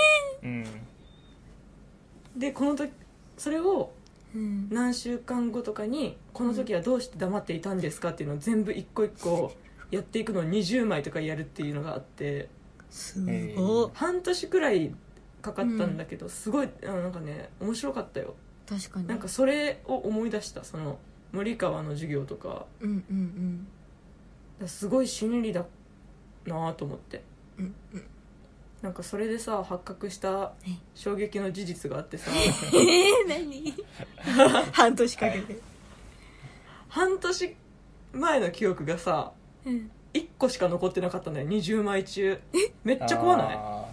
[0.42, 0.64] うん。
[2.36, 2.92] でこの時
[3.36, 3.92] それを
[4.34, 4.68] うん。
[4.70, 9.52] 何週間後とかにこの時はどうして黙っていたんですかっていうのを全部一個一個
[9.90, 12.48] やっていくのを20枚とかやるっていうのがあって。
[12.90, 13.86] すご。
[13.86, 14.94] い半年くらい
[15.42, 18.34] かかったんだけど、すごいあなんかね面白かったよ。
[18.68, 19.06] 確かに。
[19.06, 20.98] なんかそれを思い出したその
[21.32, 22.66] 森川の授業とか。
[22.80, 23.66] うんうん
[24.66, 25.64] すごい心理だ
[26.44, 27.22] なと思って。
[27.58, 28.02] うんうん。
[28.82, 32.30] なんかそれでさ発覚したえ衝撃の事実があってさ。
[32.30, 33.74] えー、何？
[34.72, 35.58] 半年かけて、
[36.88, 37.56] 半年
[38.12, 39.32] 前の記憶がさ
[39.64, 39.90] うん。
[40.12, 42.38] 1個しか残ってなかったんだよ20枚中。
[42.84, 43.56] めっちゃ怖ない？
[43.56, 43.86] あ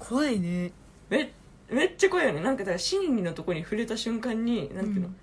[0.00, 0.72] 怖いね。
[1.08, 1.32] め
[1.70, 2.40] めっちゃ怖いよね。
[2.40, 5.16] なんかだから心理のとこに触れた瞬間になんていうの、うん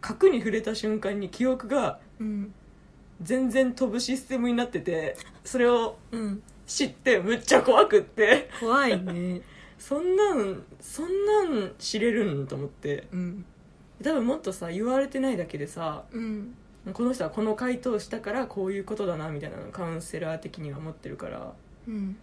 [0.00, 2.54] 核に触れた瞬間に記憶がうん。
[3.22, 6.42] 全然飛ぶシステムになっててそれをうん。
[6.66, 8.50] 知ってむっちゃ怖くって。
[8.60, 9.40] 怖いね。
[9.78, 13.06] そんなんそんなん知れるんと思って。
[13.12, 13.44] うん。
[14.02, 16.54] 多分もっとさ言われてないだけでさうん。
[16.92, 21.52] この人はこの回答をしたからこういうことだなみたいなのをカウンセラー的には思ってるから。
[21.88, 22.16] うん。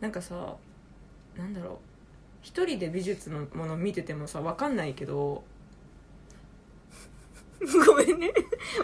[0.00, 0.56] なんかさ
[1.36, 1.93] なんだろう
[2.44, 5.42] 一人で美術のもの見ててもさ分かんないけど
[7.86, 8.30] ごめんね。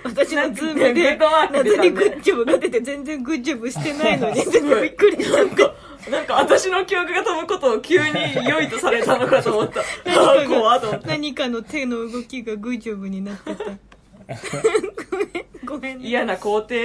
[0.02, 6.10] 私のズームグで謎にグッジョブが出て全然グッジョブしてないのに 全然びっくりしちゃって。
[6.10, 9.80] なんか私の記憶が飛ぶことを急に良いとされたのかと思った。
[10.08, 11.08] あー怖っと思った。
[11.08, 13.64] 何かの手の動きがグッジョブになってた
[15.10, 15.66] ごめん。
[15.66, 16.08] ごめんね。
[16.08, 16.74] 嫌な工程。
[16.76, 16.78] い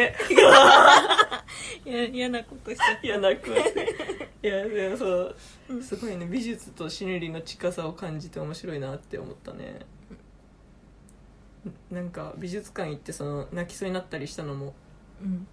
[1.86, 2.99] や嫌なことしちゃった。
[3.03, 3.62] 嫌な工程。
[4.43, 5.05] いやでもそ
[5.69, 6.25] うすごいね。
[6.25, 9.79] 美術と心理の近さを感じて面白いなって思ったね。
[11.89, 14.73] なんか美術館行ってその泣きそうになったりしたのも
[15.21, 15.47] うん。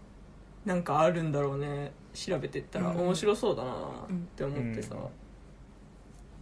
[0.64, 1.92] なんかあるんだろうね。
[2.14, 3.00] 調べてったらうん。
[3.00, 3.74] 面白そうだなっ
[4.36, 5.02] て思ってさ、うん。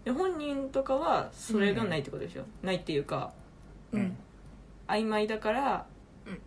[0.04, 3.32] で本人とかはそれがないってことでしょ、ないっていうか
[3.92, 4.16] うん
[4.90, 5.86] 曖昧だから、
[6.26, 6.40] うん。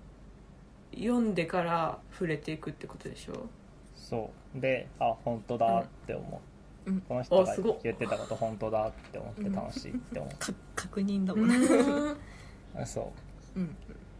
[0.99, 3.47] 読んでから触れていくってことでしょ？
[3.95, 4.60] そう。
[4.60, 6.41] であ本当だって思
[6.86, 7.01] う、うん。
[7.01, 7.77] この人があすごっ。
[7.84, 11.45] 言ってたこと本当だって思って楽しいって思か 確認だうも。
[11.45, 11.62] んねん。
[11.62, 13.12] う、そ
[13.56, 13.60] う。
[13.60, 13.75] ん。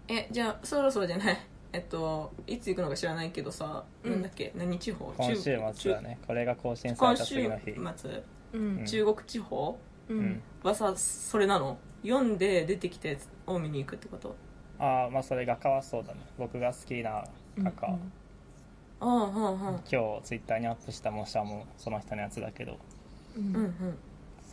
[0.07, 1.38] えじゃあそろそろじゃない？
[1.73, 4.12] えっといつ行くのか知らないけどさ、うん。
[4.13, 4.51] なんだっけ？
[4.55, 5.05] 何地方？
[5.09, 6.17] う今週末だね。
[6.25, 7.75] これが更新された今週次の日。
[7.97, 8.23] 末。
[8.53, 8.86] うん。
[8.86, 9.77] 中国地方？
[10.09, 10.25] ううん。
[10.25, 11.77] んはさそれなの？
[12.03, 14.35] 読んで出てきたやつを見に行くってこと？
[14.79, 16.19] ああまあそれ画家はそうだね。
[16.37, 17.23] 僕が好きな
[17.57, 18.11] 画家、うん
[18.99, 22.77] ああうんうん今日ツイッターにアップした模写もその人のやつだけど。
[23.37, 23.55] うんうん。
[23.55, 23.97] うん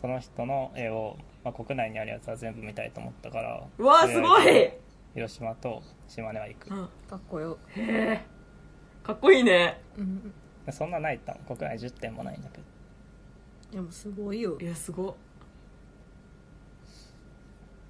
[0.01, 4.79] その人の絵を、まあ、国内にあるやつは全部見たいと思ったからうわーすごい、え
[5.13, 7.59] 広島と島根は行く、うん、かっこよ。
[7.75, 8.25] へえ。
[9.03, 9.79] かっこいいね。
[9.95, 10.33] うん
[10.71, 12.63] そんなないった国内10点もないんだけど。
[13.73, 14.57] でもすごいよ。
[14.59, 15.15] いやすご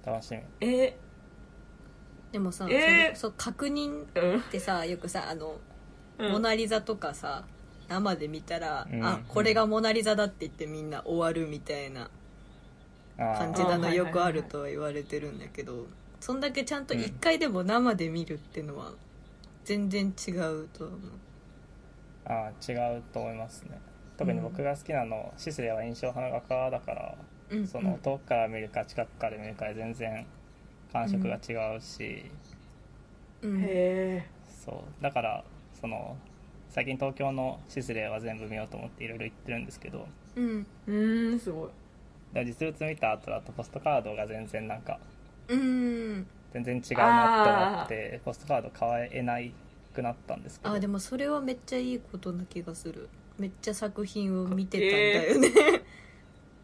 [0.04, 0.42] 楽しみ。
[0.60, 0.96] え。
[2.32, 3.16] でもさ、えー。
[3.16, 4.40] そ確認うん。
[4.40, 5.56] ってさよくさあの、
[6.18, 6.32] うん。
[6.32, 7.44] モナ・リザとかさ
[7.88, 9.04] 生で見たら、うん。
[9.04, 12.10] あこれがモナ・リザだって言ってみんな終わるみたいな
[13.16, 15.86] 感じなのあはいはいはいよくあるとは言われてるんだけど
[16.20, 18.92] そんだけちゃんと一回でも生で見るっていうのは
[19.64, 21.00] 全然違うと思う。
[22.24, 23.80] あー違うと思いますね。
[24.16, 27.14] 特に僕が好きなの、シスレは印象派の画家だから、
[27.52, 30.26] うんその遠くから見るか近くから見るかで全然
[30.92, 32.24] 感触が違うし、
[33.42, 33.60] うん。
[33.60, 34.26] へえ
[34.64, 35.02] そう。
[35.02, 35.44] だから
[35.80, 36.16] その
[36.70, 40.06] 最近東京のシスレは全部見ようと思っていろいろ行ってるんですけど。
[40.36, 40.66] うん。
[40.86, 41.70] うーんすごい。
[42.32, 44.98] で実物見た後だとポストカードが全然なんか
[45.48, 46.26] うん。
[46.52, 49.52] 全然違うなって思ってポストカード買えない
[49.92, 50.74] くなったんですけど。
[50.74, 53.08] あでもそれはめっちゃいいことな気がする。
[53.38, 55.48] めっちゃ作品を見てたんだよね、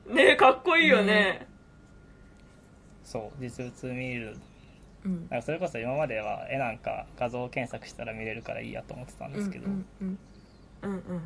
[0.09, 1.47] ねえかっこいいよね。
[3.05, 4.37] そう実物見る。
[5.05, 5.29] うん。
[5.43, 10.19] それこそ今までは絵なんか画像検索したら見れるからいいやと思ってたんですけど、うんうん
[10.83, 10.91] うん。
[10.91, 11.23] うんうん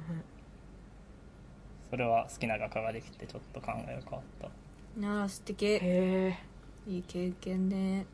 [1.90, 4.48] それは好きな画家ができてちょっと考えが変わった
[4.96, 5.66] うんあら素敵。
[5.66, 6.38] へえ
[6.86, 8.06] いい経験ね。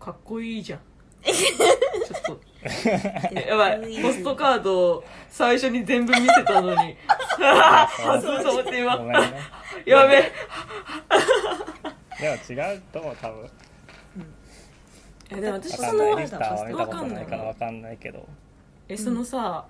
[0.00, 0.80] かっこいいじゃん
[2.14, 3.38] ちょっと。
[3.40, 4.02] やばい。
[4.02, 6.96] ポストカードを最初に全部見せたのに。
[7.98, 8.44] 外そう。
[8.44, 8.98] と思ってご今。
[8.98, 9.40] めんね
[9.86, 10.16] やべ。
[10.16, 10.30] え
[12.20, 13.50] でも違うと思う多分。
[15.30, 18.28] えでも私わそのかんないリスターは見たことないからわわかんないけど。
[18.88, 19.66] えそのさ、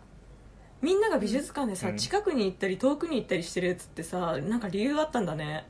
[0.81, 1.97] みんなが美術館でさ、うん。
[1.97, 5.67] 近くに行ったり遠くに行ったりしてるやつってさなんか理由あったんだね。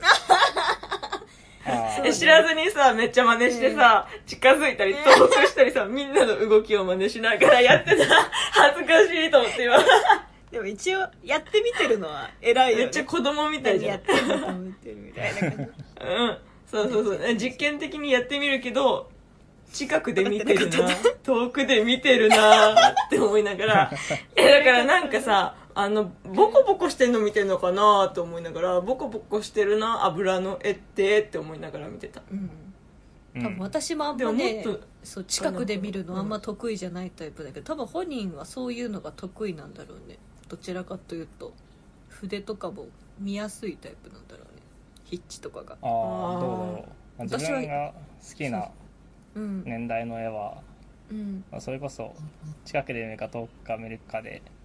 [0.00, 0.06] あ
[2.04, 8.04] え知らずにさめっちゃ真似してさ、近づいたり遠くしたりさみんなの動きを真似しながらやってた。
[8.52, 9.76] 恥ずかしいと思って今。
[10.50, 14.00] でも一応やってみてるのは偉いよ、ね、めっちゃ子供みたいじゃん。
[14.06, 15.56] 何やってんのと思ってるみたいな感じ。
[15.56, 16.38] うん。
[16.70, 17.20] そうそうそう。
[17.24, 19.10] え実験的にやってみるけど
[19.72, 20.88] 近くで見てるな。
[21.24, 23.90] 遠くで見てるなって思いながら。
[24.36, 32.22] えだからなんかさあのボコボコしてんの見てんのかなと思いながらボコボコしてるな油の絵ってって思いながら見てた。
[32.30, 32.50] うん。
[33.34, 33.42] うん。
[33.42, 34.64] 多分私もあんまね
[35.02, 40.18] そう近くで見るのあんま得意じゃないタイプだけど多分本人はそういうのが得意なんだろうね。
[40.48, 41.52] どちらかというと
[42.08, 42.86] 筆とかも
[43.18, 44.62] 見やすいタイプなんだろうね。
[45.06, 45.76] 筆致とかが。
[45.82, 46.86] あーどうだろ
[47.18, 47.92] う、まあ私は自分が
[48.28, 48.68] 好きな
[49.34, 50.58] うん、年代の絵は、
[51.10, 51.44] うん。
[51.50, 52.14] まあそれこそ
[52.64, 54.63] 近くで見るか遠くから見るかでうん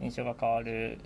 [0.00, 0.98] 印象が変わる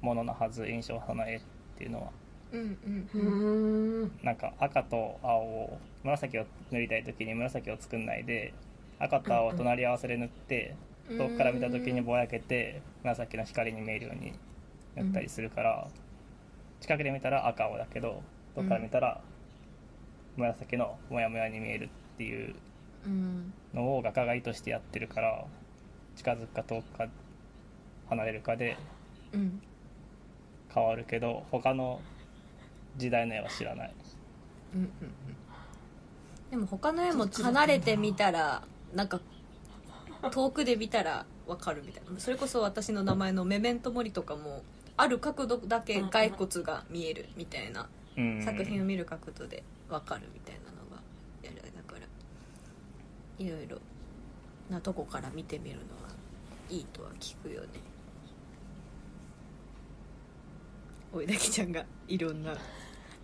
[0.00, 1.40] もののはず印象派の絵っ
[1.78, 2.10] ていうのは。
[2.52, 4.12] うんうんうーん。
[4.22, 8.54] なんか赤と青を紫を塗りたい時に紫を作んないで
[8.98, 10.76] 赤と青を隣り合わせで塗って
[11.08, 14.32] 遠くから見た時にぼやけて紫の光に見えるように
[14.94, 15.88] なったりするから、
[16.80, 18.22] 近くで見たら赤青だけど
[18.54, 19.20] 遠くから見たら
[20.36, 22.54] 紫のモヤモヤに見えるっていう
[23.06, 23.52] うん。
[23.74, 25.44] のを画家が意図してやってるから
[26.16, 27.06] 近づくか遠くか
[28.08, 28.76] 離れるかで
[29.32, 29.60] うん。
[30.72, 32.00] 変わるけど他の
[32.96, 33.94] 時代の絵は知らない。
[34.74, 34.90] うんうんうん。
[36.50, 39.20] でも他の絵も離れてみたらなんか
[40.30, 42.18] 遠くで見たらわかるみたいな。
[42.18, 44.62] それこそ私の名前の「メメントモリ」とかも
[44.96, 47.88] ある角度だけ骸骨が見えるみたいな。
[48.16, 48.42] うん。
[48.42, 51.02] 作品を見る角度でわかるみたいなのが
[51.42, 51.56] やる。
[51.56, 52.06] だから
[53.38, 53.78] いろいろ
[54.70, 56.10] なとこから見てみるのは
[56.70, 57.68] いいとは聞くよね
[61.14, 62.54] おいだきちゃんがいろんな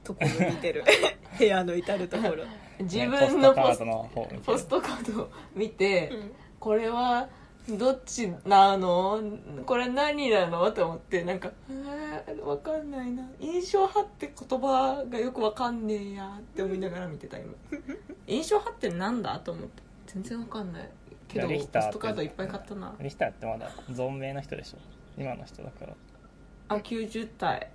[0.05, 0.85] ところ見てる。
[1.39, 2.45] 部屋の至るところ
[2.81, 4.41] 自ね分のポスポストカードの方を見てる。
[4.43, 6.33] ポストカードを見て、うん。
[6.59, 7.29] これは
[7.69, 9.21] どっちなの？
[9.67, 10.71] これ何なの？
[10.73, 13.29] と思ってなんか「えー、わかんないな。
[13.39, 17.53] 印象派って言葉がよくわかんねえや」って思いながら見てた今。
[18.27, 19.39] 印象派ってなんだ？
[19.41, 19.83] と思って。
[20.07, 20.89] 全然わかんない。
[21.29, 21.93] けどいやリヒターって。
[21.93, 22.95] ポストカードいっぱい買ったな。
[23.01, 24.79] リヒターってまだ存命の人でしょ？
[25.19, 25.95] 今の人だから。
[26.69, 27.71] あ90体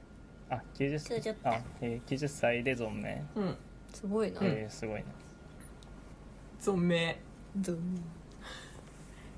[0.50, 3.24] あ90歳90あ、えー、90歳で存命。
[3.36, 3.58] うん。
[3.94, 5.06] すごいな、えー、すごいな
[6.62, 7.18] 存命。
[7.56, 7.80] どう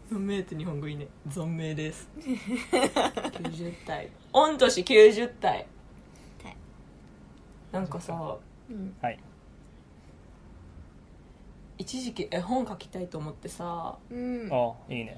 [0.09, 1.07] 存命って日本語いいね。
[1.27, 2.09] 存命です。
[2.17, 4.09] 90体。
[4.31, 5.67] 御年90体。
[6.41, 6.55] 体。
[7.71, 8.37] なんかさ
[8.69, 8.95] うん。
[9.01, 9.19] はい。
[11.77, 14.49] 一時期絵本描きたいと思ってさうん。
[14.51, 15.17] あいいね。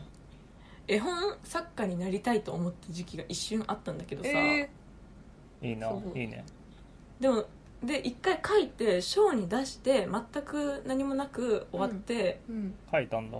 [0.88, 4.72] 絵本作家になりたいと思った時期が一瞬あったんだけどさ、え
[5.62, 6.18] いいなそう。
[6.18, 6.45] いいね。
[7.20, 7.45] でも
[7.84, 12.74] で一回書いて賞に出して全く何もなく終わってーうん。
[12.91, 13.38] 書いたんだ。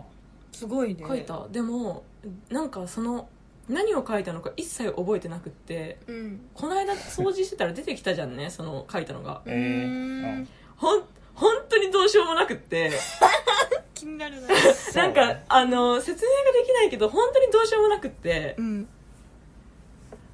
[0.52, 1.04] すごいね。
[1.08, 2.04] 書いた、でも
[2.50, 3.28] なんかその
[3.68, 6.42] 何を書いたのか一切覚えてなくってうん。
[6.54, 9.42] この間掃除してたら出てきたじゃんね その書いたのが。
[9.46, 10.48] えうー
[10.78, 11.04] ほん
[11.36, 12.92] 本当にどうしようもなくって。
[13.94, 14.48] 気になるな。
[14.96, 18.56] なんかあの説明ができないけど本当にどうしようもなくって。
[18.58, 18.88] うん。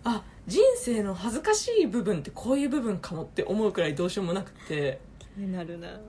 [0.03, 4.99] あ人生の恥ずかしい部分ってこういう部分かもって思うくらいどうしようもなくって。
[5.35, 5.99] 気になるな。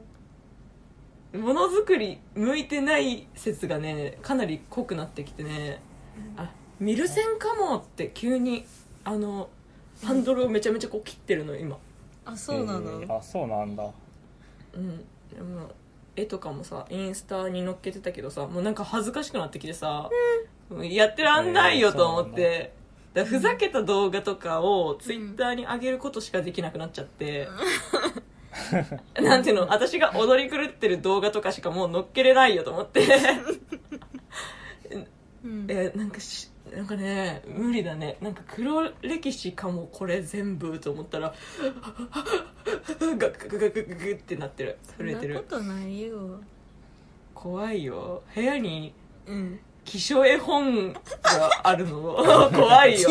[1.33, 5.81] ものづくり向いてない説がねかなり濃くなってきてね。
[6.37, 8.67] あミル線かもって急に
[9.05, 9.49] あの
[10.03, 11.79] ハンドルをめちゃめちゃこう切ってるの今。
[12.25, 13.17] あそうなの、えー。
[13.17, 13.85] あそうなんだ。
[14.75, 14.99] うん。
[14.99, 15.71] でも
[16.15, 20.09] 絵とかもさインスタに載っけてたけどさもうなんか恥ずかしくなってきてさ、
[20.71, 22.73] もうやってらんないよと思って、
[23.17, 27.49] だからふざけた動画とかをツイッターに上げることしかできなくなっちゃって、
[29.19, 29.69] なんていうの？
[29.69, 33.07] 私が踊り狂ってる動画とかしかもう載っけれないよと思って。
[35.43, 35.67] うん。
[35.67, 38.19] えなんかしなんかね無理だね。
[38.21, 41.35] なんか黒歴史かもこれ全部と思ったら
[42.67, 44.77] ガクガクガクガクってなってる。
[44.99, 45.47] 震えてる。
[45.49, 46.41] そんなことないよ。
[47.33, 48.23] 怖いよ。
[48.35, 48.93] 部屋に
[49.27, 50.99] うん気象絵本が
[51.63, 52.51] あるの？
[52.53, 53.09] 怖いよ。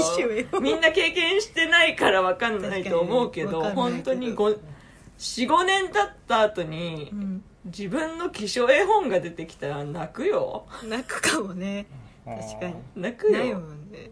[0.62, 3.76] みんな経験してないから分かんないと思うけど確かに。
[3.76, 7.44] 本当に45年経った後にうん。
[7.66, 10.68] 自分の気象絵本が出てきたら泣くよ。
[10.84, 11.88] 泣くかもね。
[12.26, 12.76] 確かに。
[12.96, 13.58] 泣くよ。
[13.60, 14.12] んね、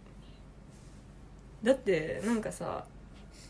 [1.61, 2.85] だってなんかさ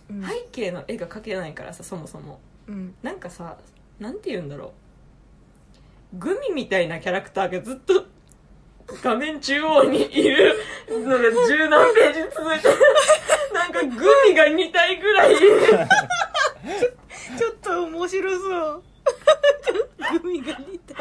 [0.10, 0.24] うん。
[0.26, 2.40] 背景の絵が描けないからさそもそも。
[2.68, 2.96] うん。
[3.04, 3.58] なんかさ
[4.00, 4.74] なんて言うんだろ
[6.14, 6.18] う。
[6.18, 8.06] グミみたいなキャラクターがずっと
[9.02, 10.56] 画面中央にいる。
[10.90, 11.18] のが
[11.48, 12.68] 十何ページ続いて
[13.54, 15.36] なんかグミが2体ぐらい。
[15.36, 18.84] ちょっと面白そう。
[20.20, 20.94] グミが似た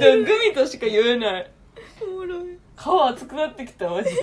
[0.00, 1.50] でもグミとしか言えない。
[2.02, 2.58] おもろい。
[2.74, 4.16] 顔熱くなってきたマジで。
[4.16, 4.22] ち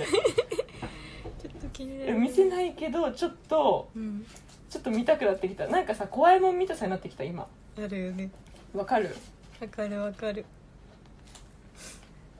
[1.58, 2.14] っと気になる。
[2.14, 4.26] 見せないけどちょっとうん。
[4.68, 5.66] ちょっと見たくなってきた。
[5.68, 7.46] なんかさ怖いもん見たさになってきた今。
[7.78, 8.30] あるよね。
[8.74, 9.14] わかる？
[9.60, 10.44] わかるわかる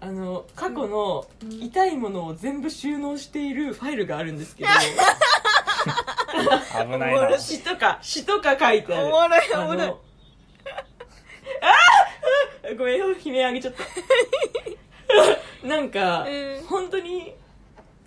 [0.03, 1.63] あの過去のうん。
[1.63, 4.69] 痛いものを全部収納しているファイルがあるんですけど。
[6.85, 7.39] 危ないな。
[7.39, 9.07] 詩とか詩とか書いてある。
[9.07, 9.87] おもろいあおもろい。
[9.87, 10.01] の
[11.61, 13.85] あーごめんよ悲鳴あげちゃった。
[15.67, 16.65] なんか、うん。
[16.67, 17.33] 本当に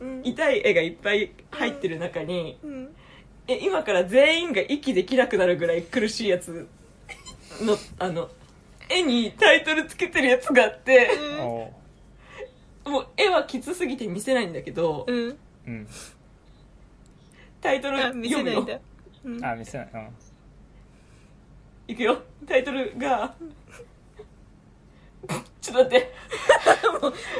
[0.02, 0.22] うん。
[0.26, 2.94] 痛い絵がいっぱい入ってる中に、うん。
[3.48, 6.68] え今から全員が息できなくなるぐらい苦しいやつ
[7.62, 8.30] の あの
[8.90, 11.85] 絵にタイトルつけてるやつがあって、おう
[12.86, 15.38] もう絵はきつすぎて見せないんだけど、うん。
[15.68, 15.88] うん。
[17.62, 18.86] タイトルあ見せ読むよないんだ。
[19.26, 19.46] うん。
[19.46, 19.90] あ見せない。
[19.94, 20.10] うん。
[21.88, 22.22] いくよ。
[22.48, 23.34] タイトルが
[25.62, 26.14] 「ちょっと待って。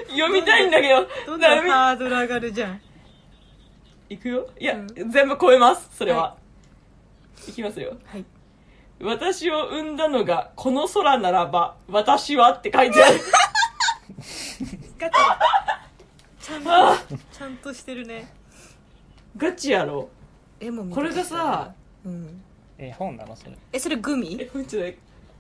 [0.10, 1.08] 読みたいんだけど。
[1.28, 2.82] どんどんハードル上がるじゃん
[4.10, 6.38] いくよいや、うん全部超えますそれは、、は
[7.48, 8.26] いきますよはい
[9.02, 13.20] 私を産んだのがこの空ならば私はって書いてある
[14.98, 15.16] ガチ。
[16.42, 16.70] ちゃんと
[17.32, 18.32] ちゃんとしてるね。
[19.38, 20.10] ガチやろ。
[20.60, 21.74] 絵も見てこれがさ
[22.06, 22.42] うん。
[22.78, 23.58] え本なのそれ。
[23.72, 24.38] えそれグミ？
[24.40, 24.84] えほんとだ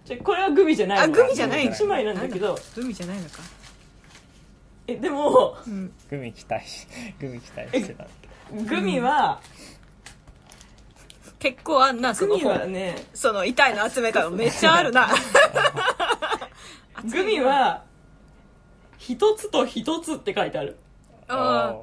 [0.05, 2.57] じゃこれはグミじゃないのあグミじゃない一枚なんだけど。
[2.75, 3.39] グミじゃないのか。
[4.87, 6.67] えでもうんグミ期待。
[6.67, 6.87] し
[7.19, 8.07] グミ期待してた
[8.51, 9.41] グミは、
[11.39, 15.09] 結構あんなそグミの本はねその痛いの集めたのめっちゃあるな。
[17.11, 17.83] グミは
[19.07, 20.75] 一つと一つって書いてある。
[21.27, 21.75] あ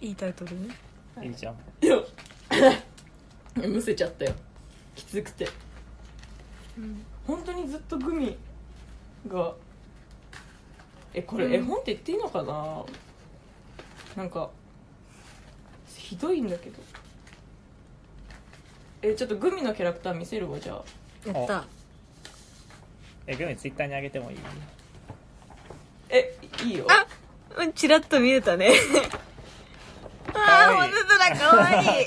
[0.00, 0.74] いいタイトルね。
[1.18, 1.30] ーい。
[1.30, 1.56] いじゃん。
[1.78, 2.02] でも
[3.68, 4.32] むせちゃったよ。
[4.94, 5.46] きつくて。
[6.78, 7.04] うん。
[7.26, 8.34] 本当にずっとグミ
[9.28, 9.52] が
[11.12, 11.54] えこれうん。
[11.54, 12.84] 絵本って言っていいのかな、
[14.16, 14.48] なんか
[15.94, 16.78] ひどいんだけど。
[19.02, 20.82] えちょっとグミのキャラクター見せるわじゃ
[21.26, 21.28] あ。
[21.28, 21.64] やった。
[23.26, 24.38] えグミツイッターにあげてもいい？
[26.10, 26.86] えいいよ。
[26.88, 27.06] あ
[27.60, 28.70] うんチラッと見えたね。
[30.34, 32.02] ああ本当だかわい。
[32.02, 32.06] い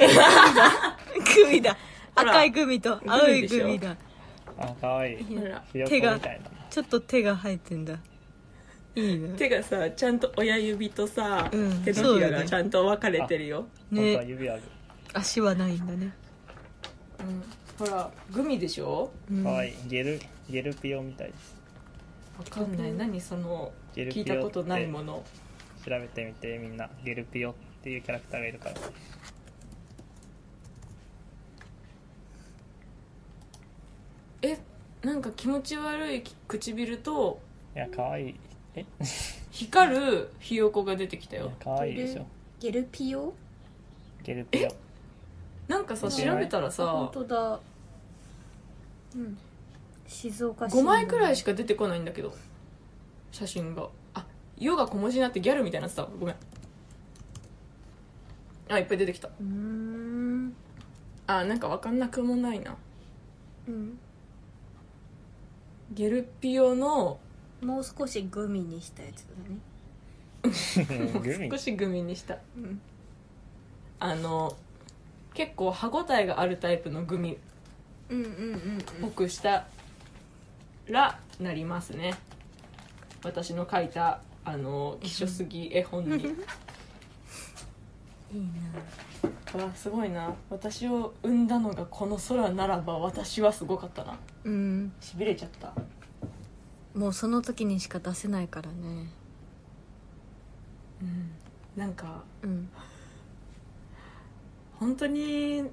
[1.45, 1.78] グミだ。
[2.16, 3.95] 赤いグミと青いグミだ。
[4.58, 5.14] あかわい。
[5.14, 5.26] い
[5.88, 6.20] 手が
[6.70, 7.97] ちょっと手が生えてんだ。
[8.95, 9.34] いいね。
[9.38, 13.68] 手がさちゃんと親指とさ、うん手のひらがちゃんと分かれてるよ。
[13.89, 14.20] ね。
[15.14, 16.14] 足はないんだね。
[17.20, 17.86] うん。
[17.88, 19.12] ほらグミでしょ？
[19.30, 19.43] うん。
[19.43, 19.74] かわいい。
[19.88, 21.56] ゲルゲルピオみたいです。
[22.38, 22.93] わかんない。
[22.93, 25.23] 何そのゲルピオ聞いたことないもの。
[25.85, 26.89] 調べてみてみんな。
[27.03, 28.75] ゲルピオっていうキャラクターがいるから。
[34.43, 34.57] え
[35.03, 37.39] なんか気持ち悪い唇と
[37.75, 38.29] いやかわい。
[38.29, 38.35] い
[38.75, 38.85] え？
[39.51, 41.45] 光るひよこが出てきたよ。
[41.45, 42.25] いやかわいいでしょ。
[42.59, 43.33] ゲルピオ？
[44.23, 44.69] ゲルピオ。
[45.67, 47.59] なんかさえ調べたらあさ本当だ。
[49.15, 49.37] うん。
[50.07, 52.33] 静岡市5枚くらいしか出てこないんだけど
[53.32, 53.89] 写真が。
[54.13, 54.25] あ
[54.57, 56.03] 「ヨが小文字になってギャルみたいになってた。
[56.03, 56.36] わごめん。
[58.69, 59.27] あいっぱい出てきた。
[59.27, 60.53] うーん。
[61.27, 62.75] あなんか分かんなくもないな。
[63.67, 63.97] うん。
[65.91, 67.19] ゲルピオの
[67.61, 71.19] もう少しグミにしたやつだね。
[71.19, 71.49] グミ。
[71.49, 72.38] 少しグミにした。
[72.55, 72.82] うん。
[73.99, 74.55] あの
[75.34, 77.38] 結構歯ごたえがあるタイプのグミっ
[78.09, 79.01] うんうんうん。
[79.01, 79.67] ぽくした
[80.88, 82.15] らなりますね
[83.24, 86.36] 私の書いたあの希少すぎ絵本に。
[88.34, 88.39] いい
[89.53, 89.63] な。
[89.63, 90.34] わすごいな。
[90.49, 94.17] 私を産んだのがこの空ならば私はすごかったな。
[94.45, 94.93] うん。
[94.99, 95.74] しびれちゃった。
[96.95, 99.09] もうその時にしか出せないからね。
[101.01, 101.32] うん。
[101.76, 102.69] なんかうん。
[104.80, 105.69] 本当に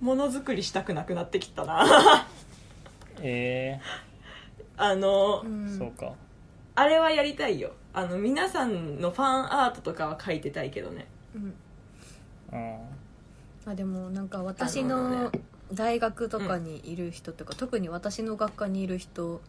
[0.00, 2.26] ものづくりしたくなくなってきたな。
[3.20, 3.80] え
[4.78, 5.66] あの、うん。
[5.66, 6.14] ー、そうか
[6.78, 7.72] あれはやりたいよ。
[7.92, 11.08] あの皆さんのファンアートとかは描いてたいけどね。
[11.34, 11.54] うん。
[12.52, 12.78] うん。
[13.66, 15.32] あでもなんか私あのの
[15.72, 19.40] 大学とかにいる人とか、特に私の学科にいる人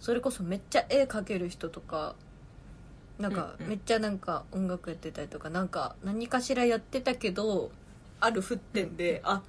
[0.00, 2.16] それこそめっちゃ絵描ける人とか
[3.20, 7.70] なんかめっちゃなんか音楽やってたりとかなんか何かしらやってたけど
[8.18, 9.40] ある沸点で、あ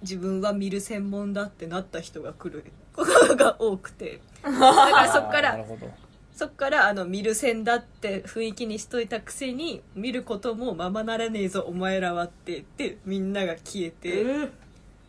[0.00, 2.64] 自分は見る専門だってなった人が来る。
[2.94, 4.20] ことが多くて。
[4.42, 6.09] だからそっからあーなるほど
[6.40, 14.50] そっからあの見る線だって雰囲気にしといたくせに見ることもままならねえぞお前らはって言ってみんなが消えてう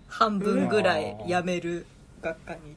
[0.09, 1.85] 半分ぐらい辞める
[2.21, 2.75] 学科にい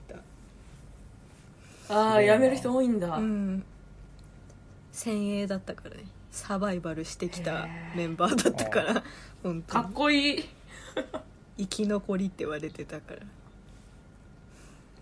[1.88, 1.92] た。
[1.92, 3.64] ああやめる人多いんだ、うん。
[4.92, 6.04] 先鋭だったからね。
[6.30, 9.02] サバイバルしてきたメンバーだったから
[9.42, 10.44] 本当かっにこいい。
[11.58, 13.20] 生き残りって言われてたから。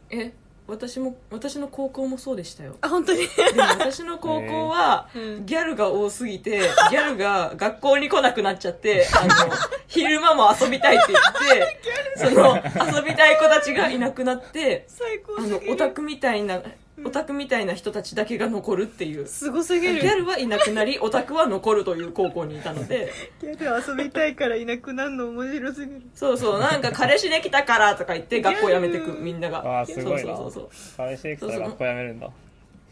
[0.08, 0.32] え
[0.68, 2.76] 私も私の高校もそうでしたよ。
[2.80, 3.18] あ本当に？
[3.18, 5.46] でも私の高校はうん。
[5.46, 6.60] ギャルが多すぎて
[6.90, 9.52] ギャルが学校に来なくなっちゃってあの
[9.88, 11.78] 昼間も遊びたいって言って
[12.16, 12.56] その
[12.96, 16.62] 遊びたい子たちがいなくなって最高あのオタクみたいな
[17.04, 19.26] オタクみたいな人たちだけが残るっていう。
[19.26, 23.12] すごすぎギるャルはいなくなりオタクは残るという高校にいたので。
[23.40, 26.02] ギャル遊びたいからいなくなるの面白すぎる。
[26.14, 26.60] そうそう。
[26.60, 29.80] なんか彼氏できたからとか言って学校辞めてくみんなが。
[29.80, 30.36] あーすごいな。
[30.36, 32.30] そうそうそう彼氏できたら学校辞めるんだ。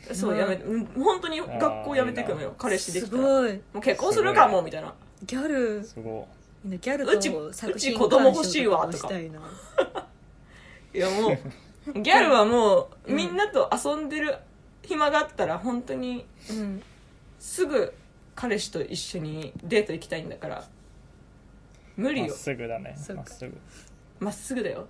[0.07, 2.55] そうそうやめうん本当に学校辞めてくのよ。
[2.59, 3.23] 彼氏できすたら。
[3.23, 3.51] もごい。
[3.53, 4.95] う結婚するかもみたいな。
[5.25, 5.85] ギャル。
[5.85, 6.27] すご
[6.65, 9.41] ギャルうちと作うち品子供欲しいわ鑑賞とかしたいな。
[10.93, 11.39] いやもう
[12.03, 14.37] ギャルはもうみんなと遊んでる
[14.83, 16.83] 暇があったら本当にうん。
[17.39, 17.95] すぐ
[18.35, 20.69] 彼氏と一緒にデート行きたいんだから
[21.97, 22.97] 無理まっよすぐだね。
[23.15, 23.59] まっすぐ。
[24.21, 24.87] まっすぐだよ。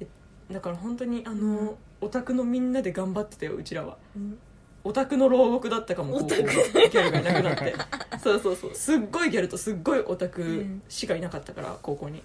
[0.00, 0.06] え
[0.50, 3.96] だから本当にあの、オタクのみんなで頑張ってたようちらは。
[4.14, 4.38] うん。
[4.84, 6.44] オタクの牢獄だったかもオタク。
[6.44, 7.74] 高校がギャルがいなくなって。
[8.22, 8.74] そうそうそう。
[8.74, 12.22] すっごいギャルとすっごいオタクしかいなかったから高校に。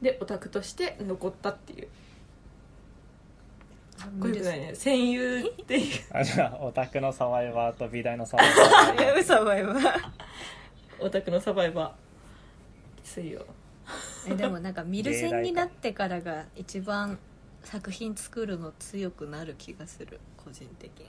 [0.00, 1.88] でオタクとして残ったっていう
[4.04, 4.70] かっこよくないね。
[4.74, 6.02] 戦友っていう。
[6.12, 8.48] あじゃあオタクのサバイバーと美大のサバイ
[8.96, 9.16] バー。
[9.16, 9.74] え嘘ばいわ
[11.00, 13.02] オタクのサバイバー。
[13.02, 13.46] きついよ。
[14.28, 17.18] えでもなんか見る線になってからが一番
[17.62, 20.20] 作品作るの強くなる気がする。
[20.36, 21.06] 個人的に。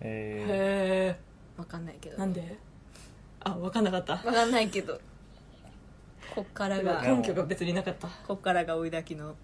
[0.00, 1.20] えへ
[1.58, 2.16] わかんないけど。
[2.16, 2.56] えなんで？
[3.40, 4.12] あ分かんなかった。
[4.12, 5.00] わかんないけど。
[6.34, 7.04] こっからが。
[7.04, 8.06] や根拠が別になかった。
[8.28, 9.34] こっからが追いだきの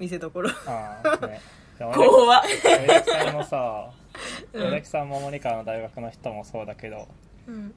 [0.00, 0.48] 見せ所。
[0.48, 1.40] ー、 ああね
[1.78, 2.42] 怖っ。
[2.64, 3.90] 俺だきさんもさ
[4.52, 7.06] うん俺だきさんもモニカの大学の人もそうだけど
[7.46, 7.74] うん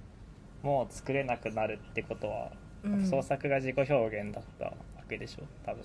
[0.61, 2.51] もう作れなくなるってことは、
[2.83, 4.73] うん創作が自己表現だったわ
[5.07, 5.83] けでしょ多分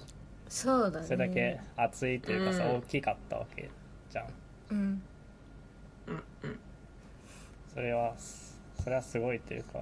[0.49, 3.71] そうだねそれだけ熱いというかさ、うん大きかったわけ
[4.11, 4.27] じゃん
[4.71, 5.03] うん
[6.09, 6.59] うんうん
[7.73, 9.81] それはそれはすごいというか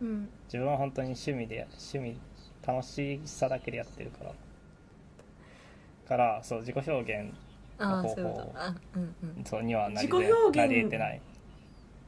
[0.00, 2.20] うん自分は本当に趣味で趣味
[2.64, 4.32] 楽しさだけでやってるから
[6.08, 7.32] からそう自己表現
[7.78, 8.54] ああほうほ
[8.96, 11.20] うそうにはなり自己表現なり得てない。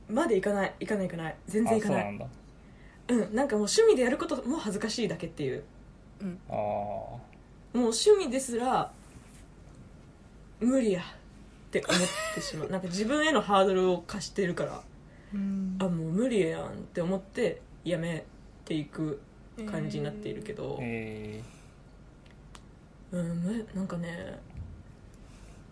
[0.09, 1.37] までいかないいかないいかない。
[1.47, 2.01] 全然いかない。
[2.01, 2.27] あそうなんだ。
[3.09, 5.63] うんなんかもう趣味でやることも恥ずかしいだけっていう。
[6.49, 7.21] ああも
[7.75, 8.93] う趣味ですら
[10.61, 11.05] 無理やっ
[11.71, 12.01] て思っ
[12.35, 12.71] てしまう。
[12.71, 14.83] なんか自分へのハードルを課してるから。
[15.35, 15.77] うん。
[15.81, 18.25] あもう無理やんって思ってやめ
[18.65, 19.21] ていく
[19.71, 21.43] 感じになっているけど、え
[23.13, 24.39] うんむなんかね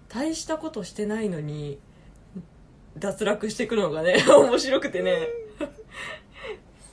[0.09, 1.79] 大したことしてないのに
[2.99, 5.29] 脱落していくのがね 面白くてね。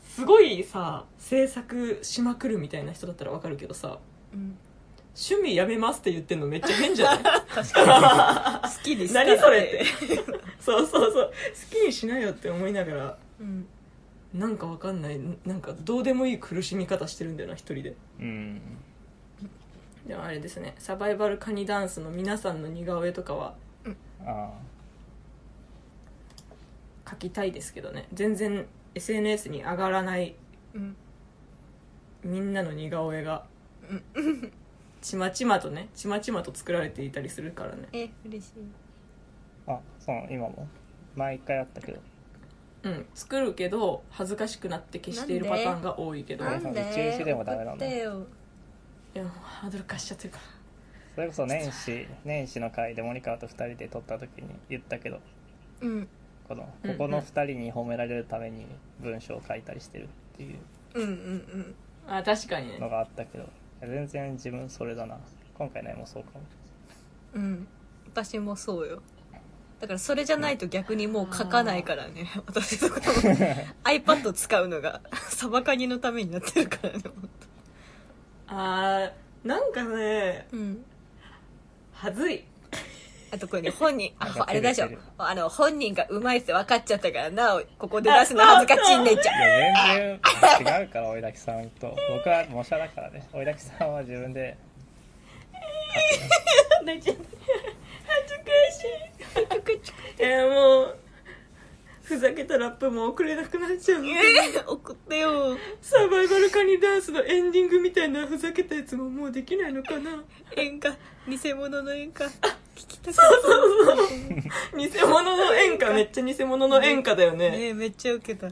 [0.10, 4.00] すごいさ制作しまくるみたいな人だったらわかるけどさ
[4.34, 4.58] うん。
[5.18, 7.22] 趣味やめますって言ってんのめっちゃ変じゃな
[8.66, 8.78] い？
[8.78, 9.86] 好きです何それって。
[10.60, 11.32] そうそうそう。
[11.72, 13.66] 好きにしなよって思いながらうん。
[14.34, 15.20] なんかわかんない。
[15.46, 17.96] なんかどうでもいい苦しみ方してるんだよな一人で。
[18.20, 18.62] ー、うん
[20.08, 23.56] でもあれですねサバイバルカニダンスの皆さんの似顔絵とかは
[24.26, 24.52] あ
[27.06, 28.08] 描きたいですけどね。
[28.14, 30.36] 全然 SNS に上がらない
[30.74, 30.96] うん。
[32.24, 33.46] みんなの似顔絵が
[35.02, 37.88] ちまちまとねちまちまと作られていたりするからね。
[37.94, 38.54] え嬉しい。
[39.68, 40.68] ああそう今も？
[41.16, 42.00] 毎回あったけど。
[42.84, 43.06] うん。
[43.14, 46.46] 作るけど恥ずかしくなって消しているパターンが多いけど。
[46.46, 46.82] なんで？
[46.92, 47.88] 一日でもダメなんだ。
[47.88, 48.26] よ
[49.16, 50.44] いやハードル化しちゃってるから。
[51.16, 55.22] それこそ年始年始の回でモニカと2人で撮った時に言ったけど。
[55.80, 56.08] うん。
[56.50, 58.66] このここの2人に褒められるために
[59.00, 60.58] 文章を書いたりしてるっていう。
[60.96, 61.76] うんうんうん。
[62.14, 62.78] あ確かにね。
[62.78, 63.46] のがあったけど。
[63.80, 65.18] 全然自分それだな。
[65.58, 66.42] 今回の絵もそうかも。
[67.36, 67.68] うん。
[68.08, 69.02] 私もそうよ。
[69.80, 72.30] だからそれじゃないと逆にもう書かないからね。
[72.48, 73.06] 私とかも。
[73.86, 75.00] iPad 使うのが
[75.32, 77.30] サバカニのためになってるからね本
[78.48, 80.86] あーなんかね当うん。
[81.94, 82.44] はずい。
[83.32, 90.20] あとこれね本人 ああれだでしょあの本人がうまいって分かっちゃったからなおここで出すの恥ずかしいんねちゃいや
[90.60, 91.96] 全然違うから追いだきさんと。
[92.10, 93.28] 僕は模写だからね。
[93.34, 94.56] 追いだきさんは自分で。
[96.86, 97.18] 泣いちゃう
[98.08, 99.76] 恥ずかしい。
[100.20, 100.50] えー、
[102.58, 105.58] もうふざけたラップも送れなくなっちゃうえー、送ってよ。
[105.82, 110.24] サバイバルカニダンスのエンディングみたいなふざけたやつももうできないのかな。
[110.56, 110.96] 演歌。
[111.28, 112.26] 偽物の演歌。
[112.26, 112.32] 聞
[112.76, 113.22] きたか
[114.78, 115.94] 偽物の演歌。
[115.94, 117.50] めっちゃ偽物の演歌だよったね。
[117.50, 118.48] ねめっちゃウケた。
[118.48, 118.52] め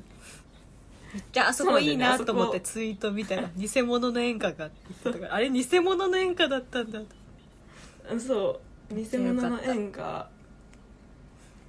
[1.19, 4.69] っちゃあそこいいなと思ってツイート見たら偽物の演歌が
[5.29, 8.19] あれ偽物の演歌だったんだと。
[8.19, 8.59] そ
[8.91, 8.95] う。
[8.95, 10.27] 偽物の演歌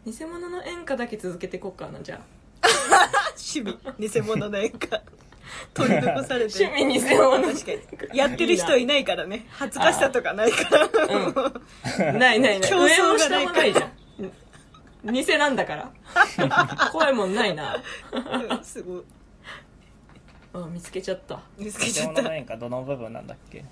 [0.07, 2.25] 偽物の演歌だけ続けていこうかなじゃあ。
[3.37, 5.03] 趣味偽物の演歌。
[5.75, 6.65] 取り残されて。
[6.67, 7.73] 趣味偽物確か
[8.13, 9.47] にやってる人いないからね。
[9.51, 10.79] 恥ずかしさとかないか
[11.97, 12.13] ら。
[12.13, 12.69] ないないない。
[12.69, 15.13] 競争がない上も下もないじゃん。
[15.13, 15.91] 偽なんだから。
[16.91, 17.77] 怖いもんないな。
[18.13, 19.03] うんすごい。
[20.55, 21.41] あ見つけちゃった。
[21.59, 22.23] 見つけ偽ちゃった。
[22.23, 23.65] 物の演歌どの部分なんだっけ？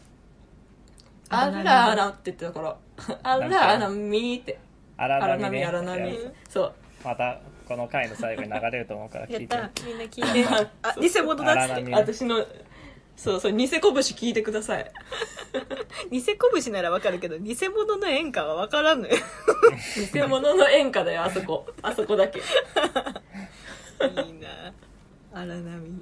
[1.31, 2.77] あらあらって言ってたから。
[3.23, 4.59] あらあらみーって
[5.03, 5.65] 荒荒波ね。
[5.65, 6.19] 波荒波。
[6.49, 6.73] そう。
[7.05, 9.47] またこの回の最後に流れると思うから聞いて。
[9.49, 9.71] た。
[9.85, 10.47] みんな聞いて。
[10.83, 11.93] あ偽物だっつって。
[11.93, 12.47] 私の好
[13.17, 14.91] そうそう偽拳聞いてください。
[16.11, 19.17] 偽拳ならわかるけど偽物の演歌はわからんのよ。
[20.13, 21.67] 偽物の演歌だよあそこ。
[21.83, 22.39] あそこだけ。
[22.41, 22.47] いい
[24.35, 24.73] な。
[25.33, 26.01] 荒波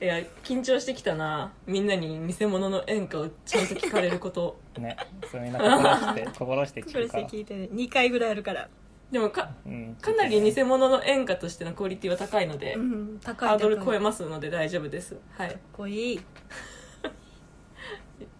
[0.00, 1.52] いや緊張してきたな。
[1.66, 4.56] みんなに偽物の演歌をちゃんと聞かれること。
[4.78, 4.96] ね
[5.28, 7.22] それみんな心して 心してこ聞くから。
[7.24, 7.68] れして聞いてね。
[7.72, 8.68] 2回ぐらいあるから。
[9.10, 15.16] でもかうんかなり偽物の演歌としてのクオリティは高いので、うん高いハードル超えますので大丈夫です。
[15.36, 15.50] はい。
[15.50, 16.20] っこいい。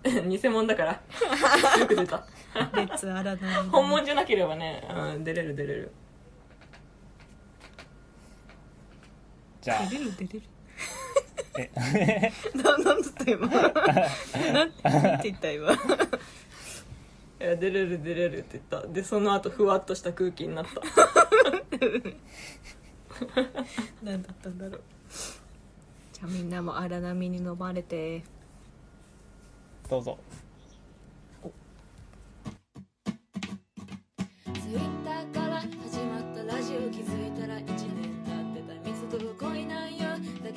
[0.29, 0.93] 偽物だから。
[1.81, 2.25] よく出た。
[2.75, 5.93] レッツ荒波本物じゃなければね、うん、出れる出れる。
[9.61, 9.87] じゃあ。
[9.87, 10.43] 出れる出れる
[11.63, 13.47] え ななんだった今？
[13.49, 13.73] なん
[14.55, 14.65] な
[15.17, 15.73] んて言った今？
[17.41, 18.89] いや出れる出れるって言った。
[18.89, 20.81] でその後ふわっとした空気になった。
[24.03, 24.83] 何だったんだろう。
[26.13, 28.23] じゃあみんなも荒波に飲まれて。
[29.89, 30.19] どうぞ。
[31.43, 31.49] ツ
[34.71, 37.08] イッターから始まったラジオ気づ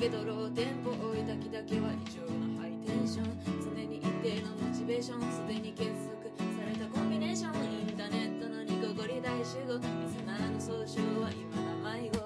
[0.02, 3.38] けどローテンポ追い抱きだけは異常なハイテンション。
[3.62, 7.54] 常に一定のモチベーションすでに結束されたコンビネーション
[7.86, 9.78] インターネットのニコゴリ大集合。
[9.78, 11.54] リスナーの総称は今
[11.86, 12.18] だ迷子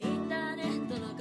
[0.00, 1.14] インターネットの